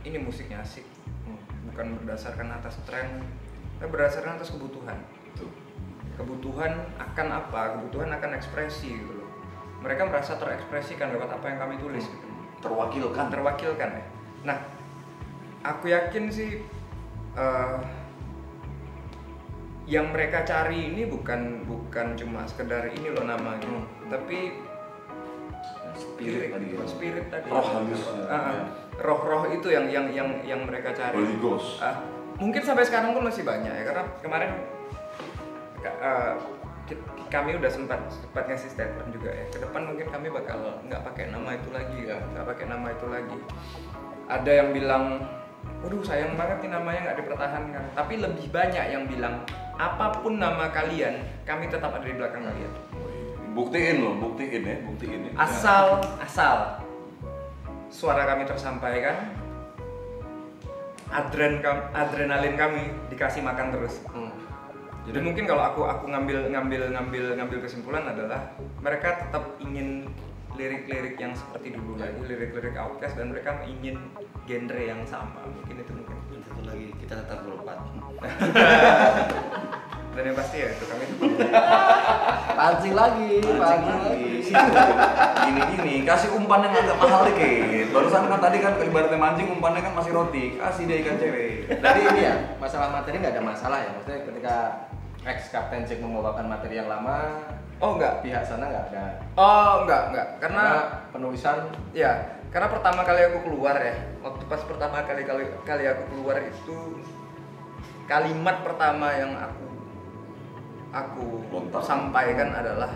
[0.02, 0.84] ini musiknya asik,
[1.24, 1.38] Hmm.
[1.70, 3.22] bukan berdasarkan atas tren,
[3.78, 4.98] tapi berdasarkan atas kebutuhan.
[5.30, 5.46] Itu.
[6.18, 7.78] Kebutuhan akan apa?
[7.78, 9.30] Kebutuhan akan ekspresi gitu loh.
[9.80, 12.26] Mereka merasa terekspresikan lewat apa yang kami tulis gitu
[12.60, 13.28] Terwakilkan.
[13.30, 14.04] terwakilkan ya.
[14.44, 14.58] Nah,
[15.62, 16.60] aku yakin sih
[17.34, 17.76] eh,
[19.84, 24.08] yang mereka cari ini bukan bukan cuma sekedar ini loh nama gitu, Hmm.
[24.08, 24.56] tapi
[25.94, 26.84] spirit tadi ya.
[26.84, 27.46] spirit tadi.
[27.48, 28.02] Roh halus.
[28.24, 28.64] Ah, ah.
[28.96, 31.14] roh-roh itu yang yang yang yang mereka cari.
[31.14, 31.78] Holy Ghost.
[31.78, 32.00] Ah,
[32.40, 34.50] mungkin sampai sekarang pun masih banyak ya karena kemarin
[36.86, 41.02] ki- kami udah sempat sempat ngasih statement juga ya ke depan mungkin kami bakal nggak
[41.02, 43.38] pakai nama itu lagi ya nggak pakai nama itu lagi
[44.26, 45.04] ada yang bilang
[45.80, 49.42] waduh sayang banget nih namanya nggak dipertahankan tapi lebih banyak yang bilang
[49.74, 52.72] apa pun nama kalian kami tetap ada di belakang kalian
[53.54, 55.32] Buktiin loh, buktiin ya, buktiin ya.
[55.36, 56.82] asal asal
[57.86, 59.30] suara kami tersampaikan
[61.08, 64.34] adren kam- adrenalin kami dikasih makan terus Hmm.
[65.04, 70.10] jadi mungkin kalau aku aku ngambil ngambil ngambil ngambil kesimpulan adalah mereka tetap ingin
[70.54, 73.98] lirik-lirik yang seperti dulu lagi lirik-lirik outcast dan mereka ingin
[74.44, 77.78] genre yang sama mungkin itu mungkin Dan satu lagi kita tetap berempat.
[80.14, 81.04] dan yang pasti ya itu kami
[82.54, 84.30] Pancing lagi, pancing lagi.
[85.42, 87.90] Gini gini, kasih umpan yang agak mahal dikit.
[87.90, 91.66] Barusan kan tadi kan ibaratnya mancing umpannya kan masih roti, kasih dia ikan cewek.
[91.82, 93.90] Tadi ini ya, masalah materi nggak ada masalah ya.
[93.98, 94.56] Maksudnya ketika
[95.26, 97.42] ex Kapten Jack membawakan materi yang lama,
[97.82, 99.06] oh enggak pihak sana nggak ada.
[99.34, 101.58] oh enggak enggak karena Karena penulisan
[101.90, 102.12] Ya,
[102.54, 107.02] karena pertama kali aku keluar ya, waktu pas pertama kali kali, kali aku keluar itu
[108.04, 109.64] kalimat pertama yang aku
[110.90, 111.82] aku Lontar.
[111.82, 112.92] sampaikan adalah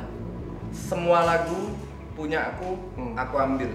[0.71, 1.73] semua lagu
[2.12, 3.14] punya aku, Hmm.
[3.14, 3.71] aku ambil.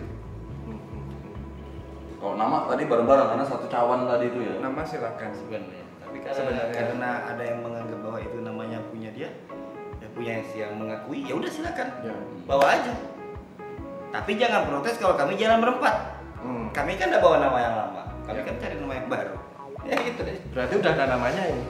[2.19, 4.53] Kalau nama tadi bareng-bareng karena satu cawan tadi itu ya.
[4.59, 5.29] Nama silakan.
[5.33, 6.73] sebenarnya tapi karena, Sebenarnya.
[6.77, 9.29] karena ada yang menganggap bahwa itu namanya punya dia
[9.97, 12.13] ya punya yang yang mengakui ya udah silakan Ya.
[12.45, 12.93] bawa aja
[14.13, 16.69] tapi jangan protes kalau kami jalan berempat Hmm.
[16.69, 18.45] kami kan udah bawa nama yang lama kami Ya.
[18.45, 19.35] kan cari nama yang baru
[19.83, 21.63] ya gitu deh berarti udah ada namanya ini.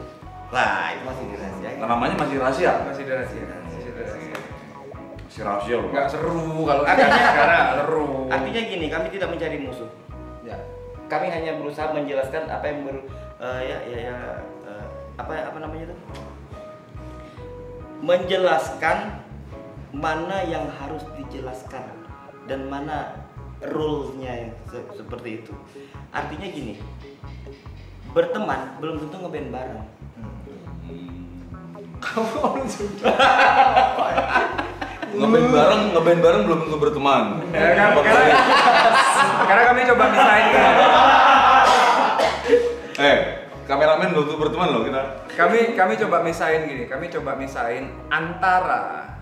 [0.50, 2.72] lah itu masih dirahasiakan Nah, namanya masih rahasia.
[2.86, 3.60] Masih dirahasiakan,
[5.26, 5.90] masih rahasia loh.
[5.90, 7.10] Nggak seru kalau artinya
[7.42, 8.06] karena seru.
[8.30, 9.90] artinya gini kami tidak mencari musuh
[10.44, 10.60] Ya.
[11.08, 12.96] kami hanya berusaha menjelaskan apa yang ber
[13.40, 14.18] eh, ya ya ya
[14.68, 15.96] eh, apa apa namanya itu
[18.02, 19.24] menjelaskan
[19.94, 21.86] mana yang harus dijelaskan
[22.44, 23.24] dan mana
[23.64, 25.54] rule-nya yang se- seperti itu
[26.12, 26.74] artinya gini
[28.14, 29.82] berteman belum tentu ngeband bareng
[32.04, 33.16] Kamu sudah.
[35.16, 37.40] Ngeband bareng, ngeband bareng belum tentu berteman.
[37.56, 38.24] Ya, kan, karena,
[39.48, 40.74] karena kami coba misahin kan.
[42.94, 43.18] Eh,
[43.66, 45.02] kameramen belum tentu berteman loh kita.
[45.34, 49.18] kami kami coba misain gini kami coba misain antara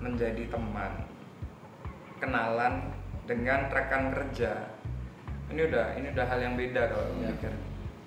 [0.00, 1.04] menjadi teman
[2.16, 2.88] kenalan
[3.28, 4.72] dengan rekan kerja
[5.52, 7.52] ini udah ini udah hal yang beda kalau pikir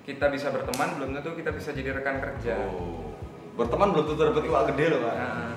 [0.06, 2.54] kita bisa berteman belum tentu kita bisa jadi rekan kerja.
[2.70, 3.10] Oh.
[3.58, 5.14] Berteman belum tentu dapat iwak gede loh, Kak.
[5.18, 5.50] Nah,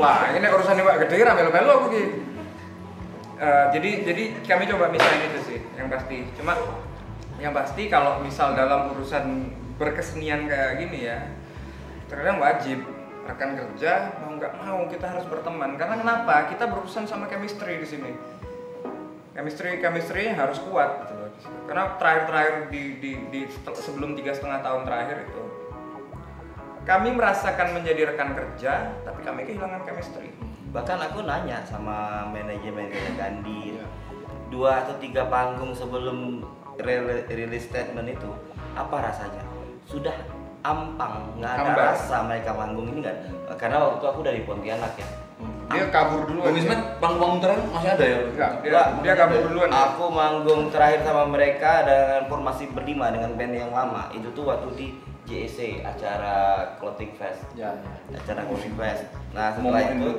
[0.00, 2.04] wah ini urusan pak gede ramel-melu aku ki.
[3.34, 6.24] Eh, jadi jadi kami coba misain itu sih yang pasti.
[6.40, 6.56] Cuma
[7.36, 11.28] yang pasti kalau misal dalam urusan berkesenian kayak gini ya
[12.08, 12.80] terkadang wajib.
[13.24, 15.76] Rekan kerja mau nggak mau kita harus berteman.
[15.76, 16.48] Karena kenapa?
[16.48, 18.12] Kita berurusan sama chemistry di sini.
[19.36, 21.28] Chemistry chemistry harus kuat gitu loh.
[21.64, 23.40] Karena terakhir-terakhir di, di, di
[23.72, 25.42] sebelum tiga setengah tahun terakhir itu
[26.84, 30.28] kami merasakan menjadi rekan kerja tapi kami kehilangan chemistry
[30.74, 33.86] bahkan aku nanya sama manajemen Gandhi Iya.
[34.52, 36.44] dua atau tiga panggung sebelum
[37.30, 38.30] rilis statement itu
[38.74, 39.42] apa rasanya
[39.86, 40.14] sudah
[40.64, 41.86] ampang nggak ada Hambar.
[41.92, 43.16] rasa mereka manggung ini kan
[43.60, 45.06] karena waktu aku dari Pontianak ya
[45.70, 48.18] dia kabur duluan Bung Ismet, panggung terakhir masih ada ya?
[48.28, 53.32] Enggak, dia, Enggak, dia kabur duluan Aku manggung terakhir sama mereka dengan formasi berlima dengan
[53.38, 54.12] band yang lama.
[54.12, 54.86] Itu tuh waktu di
[55.24, 57.44] JEC acara Clothing Fest.
[57.56, 57.72] Ya,
[58.10, 58.18] ya.
[58.20, 59.04] Acara Clothing Fest.
[59.32, 60.10] Nah, setelah itu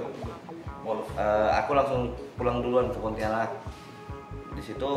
[1.18, 2.02] eh, aku langsung
[2.40, 3.50] pulang duluan ke Pontianak.
[4.56, 4.92] Di situ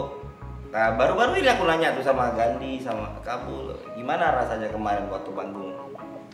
[0.73, 5.75] nah, baru-baru ini aku nanya tuh sama Gandhi sama Kabul, gimana rasanya kemarin waktu manggung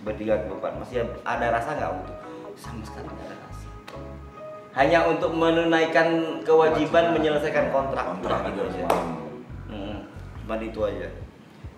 [0.04, 2.16] bertiga berempat masih ada rasa nggak untuk
[2.60, 3.33] sama sekali nggak ada rasa
[4.74, 8.84] hanya untuk menunaikan kewajiban menyelesaikan kontrak Kontrak gitu aja.
[9.70, 10.02] Hmm,
[10.60, 11.08] itu aja.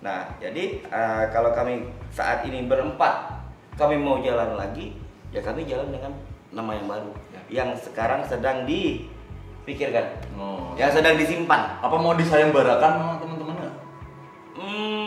[0.01, 3.37] Nah, jadi eh, kalau kami saat ini berempat,
[3.77, 4.97] kami mau jalan lagi,
[5.29, 6.13] ya kami jalan dengan
[6.49, 7.11] nama yang baru,
[7.53, 10.73] yang sekarang sedang dipikirkan, Oh.
[10.73, 11.77] yang sedang disimpan.
[11.81, 13.69] Apa mau disayembarakan sama teman-temannya?
[14.57, 15.06] Hmm,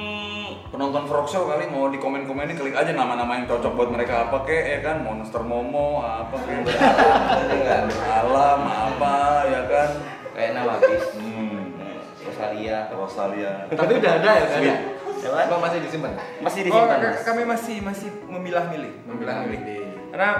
[0.71, 4.31] Penonton Frog Show kali mau di komen-komen ini klik aja nama-nama yang cocok buat mereka
[4.31, 9.15] apa kek ya kan Monster Momo apa kek enggak, alam apa
[9.51, 9.91] ya kan
[10.31, 11.75] kayak nama bis, hmm.
[12.23, 14.75] Rosalia, Rosalia Tapi udah ada ya, ada.
[15.21, 15.39] Apa?
[15.51, 16.13] Emang masih disimpan?
[16.39, 16.99] masih Oh, disimpan.
[17.03, 17.23] Mas.
[17.27, 19.59] kami masih masih memilah-milih, memilah-milih.
[19.61, 20.09] Memilah-milih.
[20.15, 20.31] Karena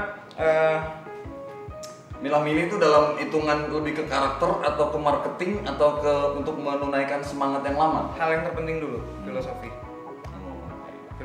[0.41, 0.79] eh,
[2.21, 7.65] Milah-milih itu dalam hitungan lebih ke karakter atau ke marketing atau ke untuk menunaikan semangat
[7.65, 9.73] yang lama hal yang terpenting dulu filosofi.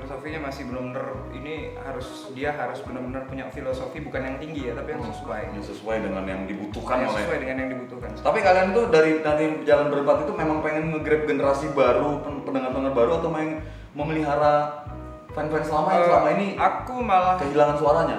[0.06, 1.18] Filosofinya masih belum benar.
[1.34, 5.41] Ini harus dia harus benar-benar punya filosofi bukan yang tinggi ya, tapi yang sesuai.
[5.50, 8.10] yang sesuai dengan yang dibutuhkan Yang oleh sesuai dengan yang dibutuhkan.
[8.22, 12.94] Tapi kalian tuh dari nanti jalan berempat itu memang pengen nge-grab generasi baru, pen- pendengar-pendengar
[12.94, 13.50] baru atau main
[13.98, 14.86] memelihara
[15.34, 18.18] fans-fans lama yang Eh, selama ini aku malah kehilangan suaranya?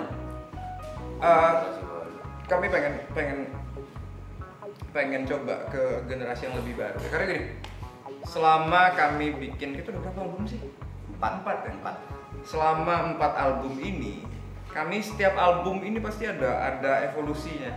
[1.16, 1.52] eh,
[2.44, 3.38] kami pengen pengen
[4.90, 6.98] pengen coba ke generasi yang lebih baru.
[7.06, 7.42] Karena gini,
[8.26, 10.58] selama kami bikin itu udah berapa album sih?
[11.16, 11.32] Empat.
[11.42, 11.72] Empat ya?
[11.72, 11.96] Empat.
[12.44, 14.22] Selama empat album ini,
[14.70, 17.72] kami setiap album ini pasti ada ada evolusinya,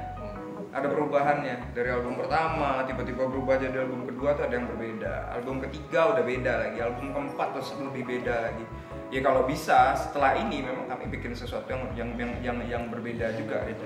[0.75, 1.71] ada perubahannya.
[1.73, 5.33] Dari album pertama tiba-tiba berubah jadi album kedua tuh ada yang berbeda.
[5.39, 8.65] Album ketiga udah beda lagi, album keempat terus lebih beda lagi.
[9.09, 13.33] Ya kalau bisa setelah ini memang kami bikin sesuatu yang yang yang yang, yang berbeda
[13.33, 13.81] juga itu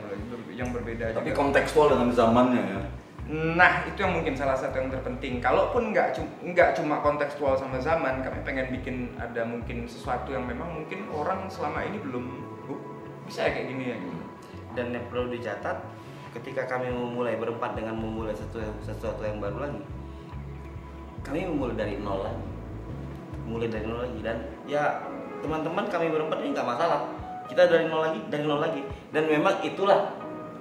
[0.51, 1.39] yang berbeda Tapi juga.
[1.39, 2.81] kontekstual dengan zamannya ya.
[3.31, 5.39] Nah, itu yang mungkin salah satu yang terpenting.
[5.39, 10.83] Kalaupun nggak nggak cuma kontekstual sama zaman, kami pengen bikin ada mungkin sesuatu yang memang
[10.83, 12.25] mungkin orang selama ini belum
[12.67, 12.79] "Oh,
[13.23, 13.97] bisa ya kayak gini ya.
[14.75, 15.87] Dan yang perlu dicatat,
[16.35, 19.81] ketika kami memulai berempat dengan memulai sesuatu, sesuatu yang baru lagi,
[21.23, 22.43] kami memulai dari nol lagi,
[23.47, 24.99] mulai dari nol lagi dan ya
[25.39, 27.07] teman-teman kami berempat ini nggak masalah,
[27.47, 28.83] kita dari nol lagi, dari nol lagi
[29.15, 30.11] dan memang itulah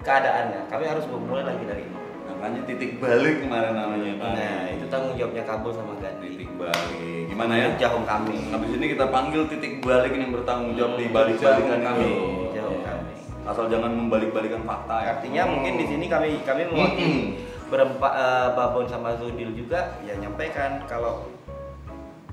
[0.07, 0.71] keadaannya.
[0.71, 2.02] Kami harus memulai lagi dari nol.
[2.23, 4.33] Makanya titik balik kemarin namanya kan.
[4.35, 6.29] Nah itu tanggung jawabnya Kabul sama Gandhi.
[6.35, 7.25] titik balik.
[7.31, 7.69] Gimana ya?
[7.79, 8.39] Jauh kami.
[8.51, 12.11] Habis ini kita panggil titik balik yang bertanggung jawab di balik-balikan kami.
[12.55, 13.15] Jauh kami.
[13.43, 15.09] Asal jangan membalik-balikan fakta ya.
[15.19, 20.85] Artinya mungkin di sini kami kami mewakili berempat eh, Babon sama Zudil juga ya nyampaikan
[20.85, 21.25] kalau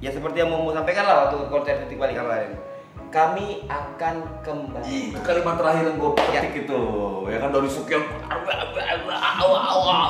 [0.04, 2.68] ya seperti yang mau mau sampaikan lah waktu konser titik balik kemarin.
[3.10, 4.86] Kami akan kembali.
[4.86, 6.82] itu kalimat terakhir yang gue petik itu
[7.26, 8.06] ya kan dari sekian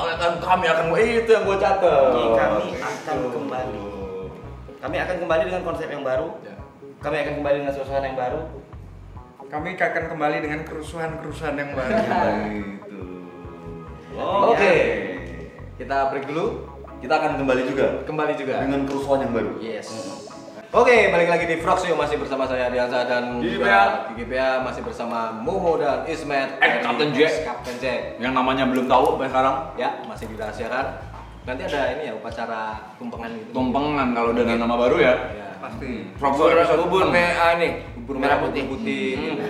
[0.04, 3.80] ya kan kami akan itu yang gue catat kami akan kembali.
[4.80, 6.28] Kami akan kembali dengan konsep yang baru.
[6.44, 6.56] Ya.
[7.00, 8.40] Kami akan kembali dengan suasana yang baru.
[9.48, 11.96] Kami akan kembali dengan kerusuhan-kerusuhan yang baru.
[11.96, 13.00] itu
[14.20, 14.74] Oh, oke
[15.80, 16.68] Kita break dulu,
[17.00, 18.60] kita akan kembali juga kembali juga.
[18.60, 19.88] dengan kerusuhan yang baru Yes.
[20.70, 23.82] Oke, balik lagi di Frog Show masih bersama saya Diansa dan Gigi juga PA.
[24.08, 27.32] Gigi PA masih bersama Momo dan Ismet Eh, Captain Jack.
[27.42, 28.00] Captain Jack.
[28.18, 30.86] yang namanya belum tahu sampai sekarang Ya, masih dirahasiakan.
[31.42, 32.62] Nanti ada ini ya upacara
[32.94, 33.50] tumpengan gitu.
[33.50, 35.48] tumpengan kalau udah ada nama baru ya Ya.
[35.58, 35.90] Pasti.
[36.14, 37.12] Frog Show episode Bubur enam.
[37.12, 38.62] me- ah, nih, Bubur merah putih.
[38.64, 39.10] putih.
[39.18, 39.44] gitu.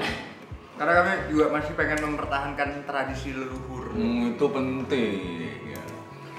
[0.74, 3.92] Karena kami juga masih pengen mempertahankan tradisi leluhur.
[3.92, 5.39] Hmm, itu penting.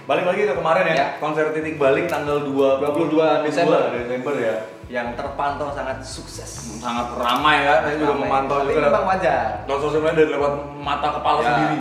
[0.01, 1.07] Balik lagi ke kemarin ya, Ya.
[1.17, 3.93] konser titik balik tanggal 2 22 Desember.
[3.93, 4.55] Desember ya.
[4.91, 6.49] Yang terpantau sangat sukses.
[6.77, 8.27] Sangat ramai ya, saya juga Ramai.
[8.27, 8.81] memantau Tapi juga.
[8.89, 9.45] memang wajar.
[9.63, 11.47] Sosial media dari lewat mata kepala Ya.
[11.47, 11.77] sendiri.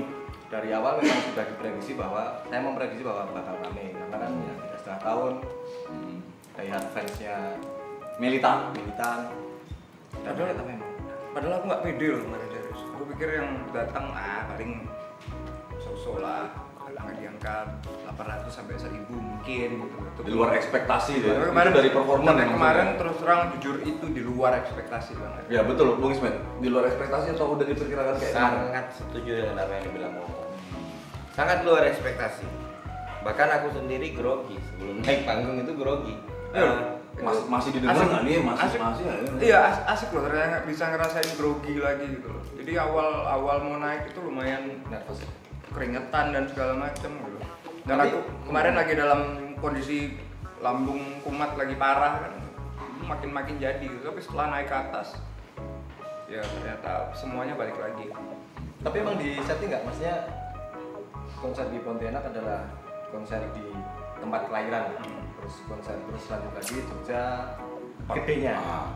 [0.54, 4.76] Dari awal memang sudah diprediksi bahwa saya memprediksi bahwa bakal rame karena kan ya tiga
[4.78, 5.32] setengah tahun
[5.84, 6.16] Hmm.
[6.56, 7.36] lihat fansnya
[8.16, 8.58] militan.
[8.70, 9.18] militan
[10.14, 10.54] Padahal,
[11.34, 12.48] padahal aku nggak pede loh kemarin.
[12.94, 14.86] Aku pikir yang datang ah paling
[15.76, 16.46] so-so lah,
[17.04, 17.66] nggak diangkat
[18.08, 19.96] 800 sampai 1000 mungkin gitu.
[20.04, 21.30] Itu Di luar ekspektasi deh.
[21.30, 22.98] Tapi kemarin Itu dari performa tapi emang kemarin sudah.
[22.98, 25.42] terus terang jujur itu di luar ekspektasi banget.
[25.48, 26.34] Ya betul, Bung Ismet.
[26.58, 28.56] Di luar ekspektasi atau udah diperkirakan kayak gimana?
[28.64, 30.36] sangat setuju dengan apa yang dibilang Momo
[31.30, 32.46] sangat luar ekspektasi
[33.20, 36.14] bahkan aku sendiri grogi sebelum naik panggung itu grogi
[36.52, 36.94] Iya.
[37.16, 38.06] Mas, masih didengar Asik.
[38.06, 38.36] nggak nih?
[38.38, 38.78] Masih Asik.
[38.80, 39.14] masih ya?
[39.40, 42.42] Iya as- asik loh ternyata bisa ngerasain grogi lagi gitu loh.
[42.54, 45.22] Jadi awal awal mau naik itu lumayan nervous
[45.74, 47.38] keringetan dan segala macam gitu.
[47.84, 49.20] Dan Tapi- aku kemarin lagi dalam
[49.58, 49.98] kondisi
[50.58, 52.32] lambung kumat lagi parah kan
[53.04, 54.00] makin makin jadi gitu.
[54.02, 55.08] Tapi setelah naik ke atas
[56.24, 58.08] ya ternyata semuanya balik lagi.
[58.80, 60.16] tapi emang di setting nggak maksudnya
[61.34, 62.68] konser di Pontianak adalah
[63.08, 63.64] konser di
[64.18, 64.92] tempat kelahiran
[65.34, 67.22] terus konser terus lanjut lagi Jogja
[68.10, 68.92] gedenya Ah,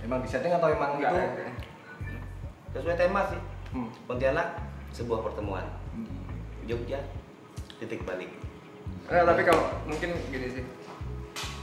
[0.00, 1.50] emang di setting atau emang Enggak, itu ya.
[2.72, 3.40] sesuai tema sih
[3.72, 3.88] Hmm.
[4.04, 4.48] Pontianak
[4.90, 5.66] sebuah pertemuan
[6.66, 7.00] Jogja
[7.82, 8.30] titik balik
[9.10, 10.64] Enggak, tapi kalau mungkin gini sih.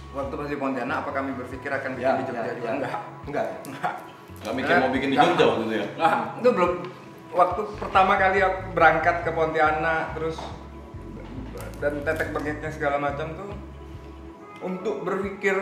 [0.10, 2.68] Waktu di Pontianak apa kami berpikir akan bikin ya, di Jogja ya, juga?
[2.68, 2.74] ya.
[2.76, 3.00] Enggak.
[3.26, 3.94] enggak Enggak.
[4.40, 5.18] Nggak mikir mau bikin di.
[5.18, 5.86] Jogja waktu itu ya?
[5.98, 6.72] Nah, itu belum
[7.30, 10.38] waktu pertama kali aku berangkat ke Pontianak terus
[11.80, 13.50] dan tetek bengeknya segala macam tuh
[14.60, 15.56] untuk berpikir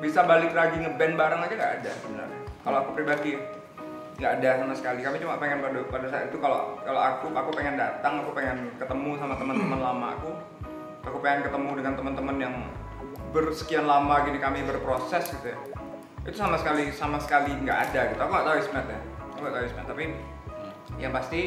[0.00, 2.40] bisa balik lagi ngeband bareng aja nggak ada sebenarnya.
[2.64, 3.36] Kalau aku pribadi
[4.20, 5.00] nggak ada sama sekali.
[5.00, 8.68] Kami cuma pengen pada pada saat itu kalau kalau aku aku pengen datang, aku pengen
[8.76, 10.30] ketemu sama teman-teman lama aku.
[11.08, 12.54] Aku pengen ketemu dengan teman-teman yang
[13.32, 15.58] bersekian lama gini kami berproses gitu ya.
[16.28, 18.20] Itu sama sekali sama sekali nggak ada gitu.
[18.20, 19.00] Aku nggak tahu Ismet ya.
[19.32, 20.04] Aku nggak tahu Ismet tapi
[21.00, 21.40] yang pasti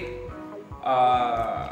[0.81, 1.71] eh,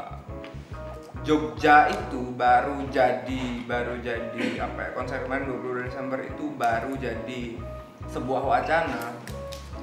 [1.22, 7.62] Jogja itu baru jadi baru jadi apa ya konser kemarin 22 Desember itu baru jadi
[8.10, 9.14] sebuah wacana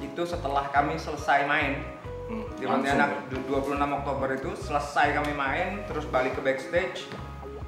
[0.00, 1.84] itu setelah kami selesai main.
[2.30, 7.10] Hmm, di Pontianak 26 Oktober itu selesai kami main terus balik ke backstage.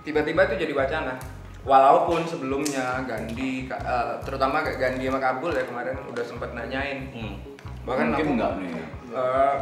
[0.07, 1.15] Tiba-tiba itu jadi wacana.
[1.63, 7.11] Walaupun sebelumnya Gandhi eh, terutama Gandhi sama Kabul ya kemarin udah sempat nanyain.
[7.15, 7.35] Hmm.
[7.83, 8.73] bahkan Mungkin aku nggak nih.
[9.11, 9.57] eh,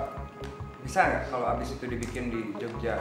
[0.84, 3.00] bisa nggak kalau abis itu dibikin di Jogja?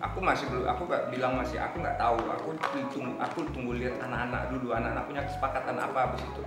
[0.00, 2.16] Aku masih belum aku nggak bilang masih aku nggak tahu.
[2.20, 2.48] Aku
[2.92, 6.40] tunggu aku tunggu lihat anak-anak dulu anak-anak punya kesepakatan apa abis itu.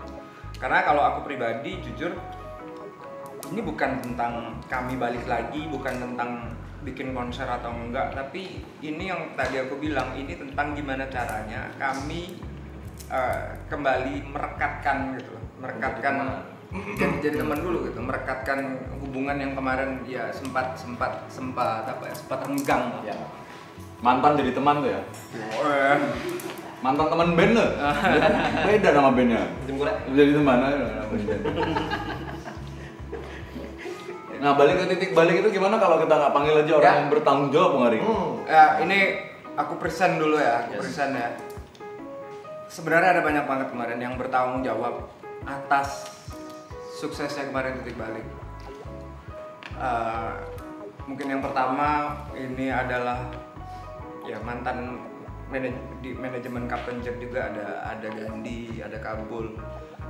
[0.58, 2.18] Karena kalau aku pribadi jujur
[3.52, 9.36] ini bukan tentang kami balik lagi bukan tentang bikin konser atau enggak tapi ini yang
[9.36, 12.40] tadi aku bilang ini tentang gimana caranya kami
[13.12, 16.16] eh, kembali merekatkan gitu loh merekatkan
[17.00, 18.60] jadi jadi teman dulu gitu merekatkan
[19.00, 23.16] hubungan yang kemarin ya sempat sempat sempat apa ya sempat renggang ya
[23.98, 25.02] Mantan jadi teman tuh ya?
[25.58, 25.98] Oh, eh.
[26.86, 27.70] Mantan teman band tuh?
[28.70, 29.44] Beda nama bandnya.
[30.14, 30.86] Jadi teman aja.
[34.38, 37.00] Nah balik ke titik balik itu gimana kalau kita nggak panggil aja orang Ya.
[37.00, 38.00] yang bertanggung jawab Bung Ari?
[38.00, 38.30] hmm.
[38.46, 39.00] ya ini
[39.56, 40.82] aku present dulu ya aku Yes.
[40.84, 41.30] present ya
[42.68, 45.10] sebenarnya ada banyak banget kemarin yang bertanggung jawab
[45.44, 46.06] atas
[46.94, 48.26] suksesnya kemarin titik balik
[49.78, 50.32] Eh,
[51.06, 53.30] mungkin yang pertama ini adalah
[54.24, 54.98] ya mantan
[55.48, 59.54] manaj- di manajemen Captain Jack juga ada ada Gandhi ada Kabul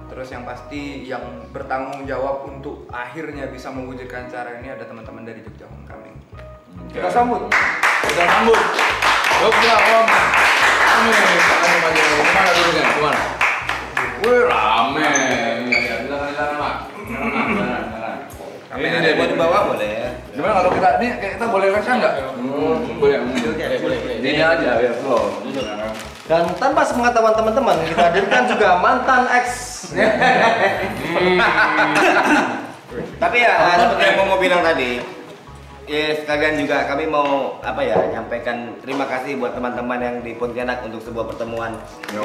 [0.08, 5.43] terus yang pasti yang bertanggung jawab untuk akhirnya bisa mewujudkan cara ini ada teman-teman dari
[5.43, 6.17] Jogja Homecoming
[6.93, 7.41] kita sambut
[8.08, 8.60] Kita sambut.
[9.38, 10.08] Jogja Om.
[10.98, 11.12] Ini
[11.46, 12.24] tangannya Pak Jokowi.
[12.26, 12.84] Gimana dulunya?
[12.89, 13.22] Gimana?
[14.26, 15.10] Wih rame.
[15.67, 15.96] Iya, iya.
[18.78, 20.10] Ini dia buat dibawa boleh ya.
[20.34, 22.13] Gimana kalau kita ini kayak kita boleh rekam nggak?
[22.17, 23.17] Hmm, boleh.
[23.26, 23.98] Boleh, boleh.
[24.22, 25.41] Ini aja ya, slow.
[26.28, 29.76] dan tanpa sepengetahuan teman-teman kita hadirkan juga mantan ex
[33.17, 35.00] Tapi ya seperti yang mau bilang tadi,
[35.86, 40.84] ya sekalian juga kami mau apa ya nyampaikan terima kasih buat teman-teman yang di Pontianak
[40.84, 41.76] untuk sebuah pertemuan
[42.10, 42.19] ya.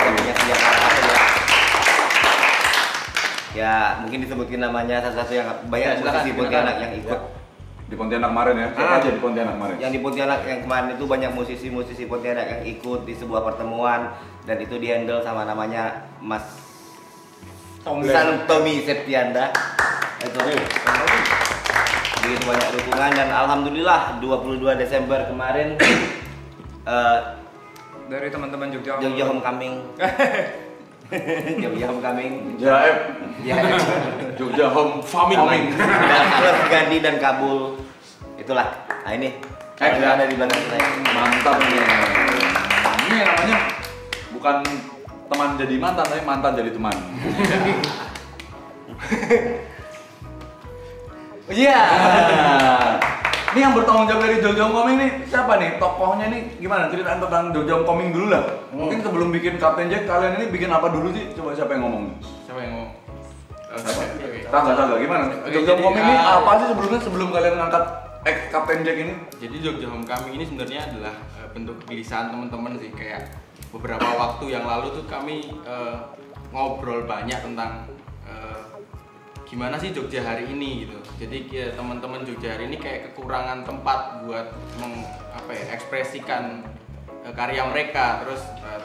[3.53, 6.31] Ya mungkin disebutin namanya salah satu yang banyak Ya, musisi.
[6.33, 7.21] Pontianak yang ikut.
[7.85, 8.69] Di Pontianak kemarin ya.
[8.73, 8.97] Siapa Ah.
[8.97, 9.77] aja di Pontianak kemarin?
[9.77, 14.17] Yang di Pontianak yang kemarin itu banyak musisi-musisi Pontianak yang ikut di sebuah pertemuan
[14.49, 16.62] dan itu dihandle sama namanya Mas
[17.83, 18.07] Tommy.
[18.07, 19.51] San Tommy Septianda.
[20.23, 20.39] Itu.
[22.23, 25.75] Begitu banyak dukungan dan alhamdulillah 22 Desember kemarin
[26.95, 27.19] eh,
[28.07, 29.03] dari teman-teman Jogja.
[29.03, 29.75] Jogja Homecoming.
[31.63, 32.33] Jogja Homecoming.
[32.63, 32.97] Jaep.
[33.43, 33.59] ya
[34.39, 35.75] Jogja Home Farming.
[35.75, 37.83] dan plus Gandhi dan Kabul.
[38.39, 38.71] Itulah.
[39.03, 39.43] Nah ini.
[39.83, 40.87] Eh, yang ada di belakang saya.
[41.11, 41.83] Mantap nih.
[43.11, 43.59] Ini namanya.
[44.31, 44.57] Bukan
[45.31, 46.97] teman jadi mantan, tapi mantan jadi teman.
[51.53, 51.81] Iya.
[53.53, 55.77] Ini yang bertanggung jawab dari Jogja Coming ini siapa nih?
[55.77, 56.89] Tokohnya nih gimana?
[56.89, 58.41] Ceritain tentang Jogja Coming dulu lah.
[58.73, 61.29] Mungkin sebelum bikin Kapten Jack, kalian ini bikin apa dulu sih?
[61.37, 62.17] Coba siapa yang ngomong?
[62.49, 62.91] Siapa yang ngomong?
[63.77, 64.03] Siapa?
[64.25, 64.41] Oke.
[64.49, 65.25] Tangga, tangga, gimana?
[65.29, 67.85] Oke, Jogja jadi, Coming ini uh, apa sih sebelumnya sebelum kalian ngangkat
[68.25, 69.15] ex Kapten Jack ini?
[69.37, 73.37] Jadi Jogja Homecoming ini sebenarnya adalah eh, bentuk kegelisahan teman-teman sih kayak
[73.71, 75.97] beberapa waktu yang lalu tuh kami eh,
[76.51, 77.87] ngobrol banyak tentang
[78.27, 78.61] eh,
[79.47, 80.99] gimana sih Jogja hari ini gitu.
[81.23, 84.51] Jadi ya, teman-teman Jogja hari ini kayak kekurangan tempat buat
[84.83, 86.67] meng, apa ya, ekspresikan
[87.23, 88.27] eh, karya mereka.
[88.27, 88.83] Terus eh,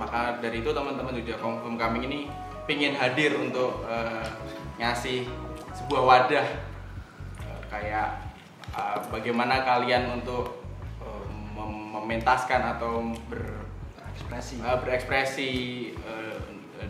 [0.00, 2.20] maka dari itu teman-teman Jogja Homecoming ini
[2.64, 4.24] pingin hadir untuk eh,
[4.80, 5.28] ngasih
[5.76, 6.48] sebuah wadah
[7.38, 8.18] Eh, kayak
[8.74, 10.58] uh, bagaimana kalian untuk
[10.98, 12.98] uh, mem- mementaskan atau
[14.26, 14.54] berekspresi.
[14.58, 15.50] Berekspresi
[16.02, 16.38] uh,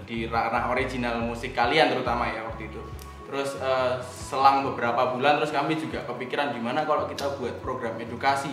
[0.09, 2.81] di ranah original musik kalian terutama ya waktu itu.
[3.29, 8.53] Terus uh, selang beberapa bulan terus kami juga kepikiran gimana kalau kita buat program edukasi.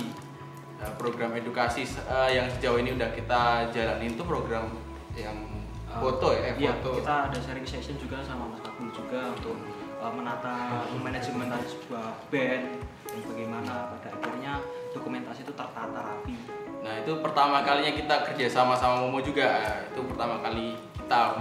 [0.84, 4.68] Uh, program edukasi uh, yang sejauh ini udah kita jalanin itu program
[5.16, 5.56] yang
[5.96, 7.00] foto ya, eh, Iya, foto.
[7.00, 9.56] kita ada sharing session juga sama Mas Kabul juga untuk
[10.04, 12.64] uh, menata manajemen dari sebuah band
[13.08, 14.60] dan bagaimana pada akhirnya
[14.92, 16.65] dokumentasi itu tertata rapi.
[16.86, 19.58] Nah itu pertama kalinya kita kerja sama sama Momo juga.
[19.58, 21.34] Eh, Itu pertama kali kita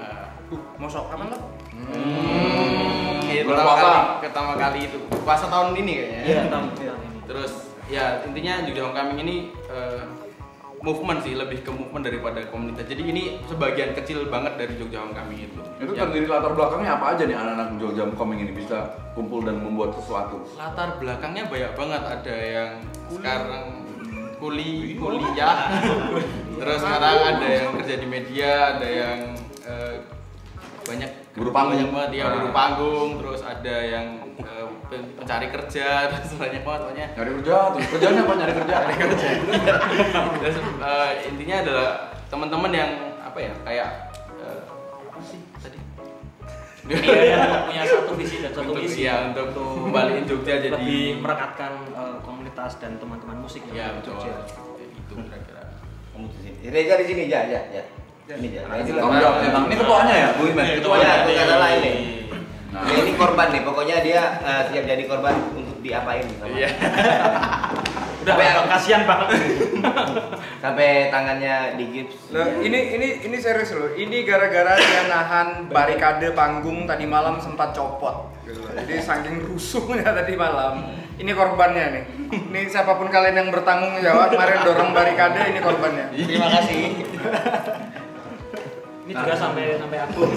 [0.00, 0.24] eh,
[0.80, 1.38] Mau sok kapan lo?
[1.72, 6.20] hmm, itu Bulan pertama kali pertama kali itu puasa tahun ini kayaknya.
[6.24, 7.18] Iya, tahun tahun ini.
[7.28, 7.52] Terus
[7.88, 9.36] ya intinya Jogja Homecoming ini
[9.68, 10.04] eh,
[10.82, 12.84] movement sih lebih ke movement daripada komunitas.
[12.84, 15.60] Jadi ini sebagian kecil banget dari Jogja Homecoming itu.
[15.80, 18.78] Itu Yang terdiri latar belakangnya apa aja nih anak-anak Jogja Coming ini bisa
[19.16, 20.40] kumpul dan membuat sesuatu?
[20.56, 22.70] latar belakangnya banyak banget ada yang
[23.08, 23.64] sekarang
[24.42, 25.70] kuli kuliah
[26.52, 29.18] terus sekarang ada yang kerja di media ada yang
[29.62, 29.94] eh,
[30.82, 31.78] banyak Buru panggung.
[31.78, 32.32] banyak banget ya Ah.
[32.34, 37.56] buru panggung terus ada yang eh, pen- pencari kerja terus banyak banget pokoknya Nyari kerja,
[37.70, 38.32] terus kerjanya apa?
[38.34, 38.74] Nyari kerja.
[38.76, 39.28] Nyari kerja.
[40.42, 41.88] terus eh, intinya adalah
[42.26, 42.90] teman-teman yang
[43.22, 43.88] apa ya kayak
[44.36, 44.60] eh,
[45.06, 45.78] apa sih tadi
[46.82, 52.18] Iya, punya satu visi dan satu untuk misi ya untuk kembaliin Jogja jadi merekatkan uh,
[52.18, 54.28] komunitas dan teman-teman musik ya yang ada di betul Jogja.
[54.28, 54.36] Ya,
[54.92, 55.62] itu kira-kira
[56.12, 56.56] Kamu di sini.
[56.68, 57.82] Reza di sini, ya, ya, ya.
[58.32, 58.62] Ini ya.
[58.68, 59.02] Nah, ini ya,
[59.50, 59.64] Bang.
[59.66, 60.64] Ini ketuanya ya, Bu Iman?
[60.64, 61.92] Iya, Ketuanya, bukan salah ini.
[62.72, 62.88] Nah.
[62.88, 66.52] Ini korban nih, pokoknya dia eh, siap jadi korban untuk diapain sama.
[66.52, 66.68] Iya.
[68.22, 69.28] Udah, Sampai- Bang, kasihan banget.
[70.62, 72.30] Sampai tangannya digips.
[72.30, 73.90] Loh, ini ini ini serius loh.
[73.90, 78.30] Ini gara-gara dia nahan barikade panggung tadi malam sempat copot.
[78.46, 78.62] Gitu.
[78.62, 81.01] Jadi saking rusuhnya tadi malam.
[81.20, 82.04] Ini korbannya nih.
[82.32, 86.06] Ini siapa pun kalian yang bertanggung jawab kemarin dorong barikade ini korbannya.
[86.16, 86.82] Terima kasih.
[89.02, 90.22] Ini juga sampai sampai aku.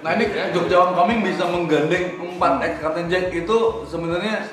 [0.00, 4.48] Nah ini Jogja Homecoming bisa menggandeng 4 ex Captain Jack itu sebenarnya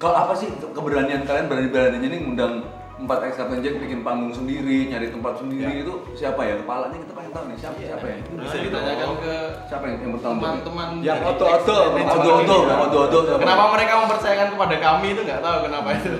[0.00, 2.64] kalau apa sih keberanian kalian berani-beraninya ini ngundang
[3.04, 6.54] 4 ex Jack bikin panggung sendiri, nyari tempat sendiri itu siapa ya?
[6.60, 8.16] Kepalanya kita pengen tahu nih siapa siapa ya?
[8.20, 9.34] Itu bisa ditanyakan ke
[9.68, 10.52] Siapa yang, yang bertanggung jawab?
[10.64, 13.40] teman-teman Yang ex- yang oto-oto, yang oto-oto siapa?
[13.44, 16.12] Kenapa mereka mempercayakan kepada kami itu nggak tahu kenapa itu.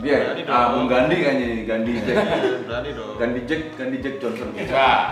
[0.00, 2.16] Dia, Berani ah, Bung Gandhi kayaknya ini, Gandhi Jack.
[2.64, 3.14] Berani dong.
[3.20, 4.48] Gandhi Jack, Gandhi Jack Johnson.
[4.72, 5.02] Wah.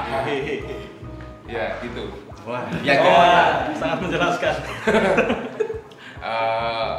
[1.44, 2.02] ya gitu.
[2.48, 4.54] Wah, Ya, ya sangat menjelaskan.
[6.18, 6.94] Eh,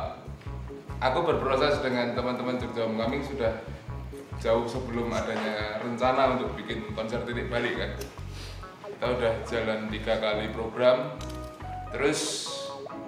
[1.03, 3.51] aku berproses dengan teman-teman Jogja Homecoming sudah
[4.40, 7.92] jauh sebelum adanya rencana untuk bikin konser titik balik kan.
[8.88, 11.16] Kita udah jalan tiga kali program,
[11.92, 12.52] terus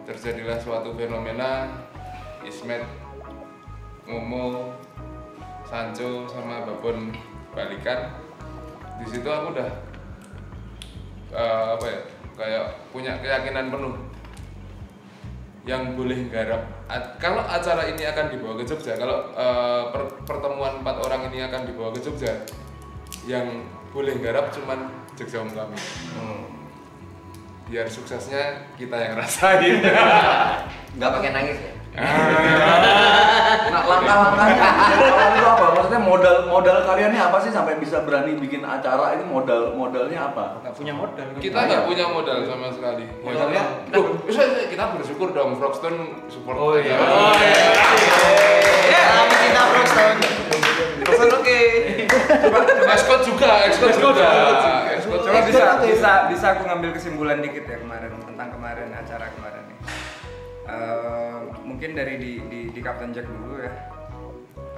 [0.08, 1.72] terjadilah suatu fenomena
[2.44, 2.84] Ismet,
[4.08, 4.76] Momo,
[5.68, 7.16] Sancho sama Babon
[7.56, 8.12] balikan.
[9.00, 9.72] Di situ aku udah
[11.32, 12.00] eh, apa ya
[12.36, 14.11] kayak punya keyakinan penuh
[15.62, 16.66] yang boleh garap.
[17.22, 21.70] Kalau acara ini akan dibawa ke Jogja kalau eh, per- pertemuan empat orang ini akan
[21.70, 22.34] dibawa ke Jogja
[23.30, 25.78] yang boleh garap cuman Jogja kami.
[27.70, 29.80] Biar suksesnya kita yang rasain.
[30.98, 31.74] Nggak pakai nangis ya.
[31.92, 34.64] Nah, langkah-langkahnya
[35.36, 35.66] itu apa?
[35.76, 40.32] Maksudnya modal modal kalian ini apa sih sampai bisa berani bikin acara ini modal modalnya
[40.32, 40.64] apa?
[40.64, 41.26] Nggak punya modal.
[41.36, 46.80] kita nggak punya modal sama sekali modalnya Loh, bisa kita bersyukur dong Frogstone support Oh
[46.80, 46.96] iya.
[46.96, 47.04] kita.
[47.04, 47.56] Oh iya.
[48.88, 50.16] Ya, kami cinta Brookston.
[51.02, 51.60] Brookston oke.
[52.92, 54.28] Escort juga, escort juga.
[55.02, 59.78] Coba bisa bisa bisa aku ngambil kesimpulan dikit ya kemarin tentang kemarin acara kemarin nih.
[60.62, 63.74] Eh, mungkin dari di di, di Captain Jack dulu ya.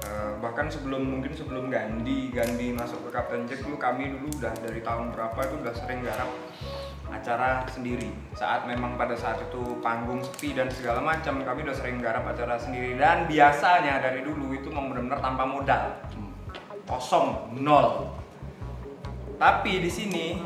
[0.04, 4.52] Eh, bahkan sebelum mungkin sebelum Gandhi Gandhi masuk ke Captain Jack dulu kami dulu udah
[4.64, 6.30] dari tahun berapa itu udah sering garap
[7.12, 8.08] acara sendiri.
[8.32, 12.56] Saat memang pada saat itu panggung sepi dan segala macam kami udah sering garap acara
[12.56, 12.96] sendiri.
[12.96, 15.82] Dan biasanya dari dulu itu memang benar-benar tanpa modal.
[16.88, 18.08] Kosong nol.
[19.36, 20.40] Tapi di sini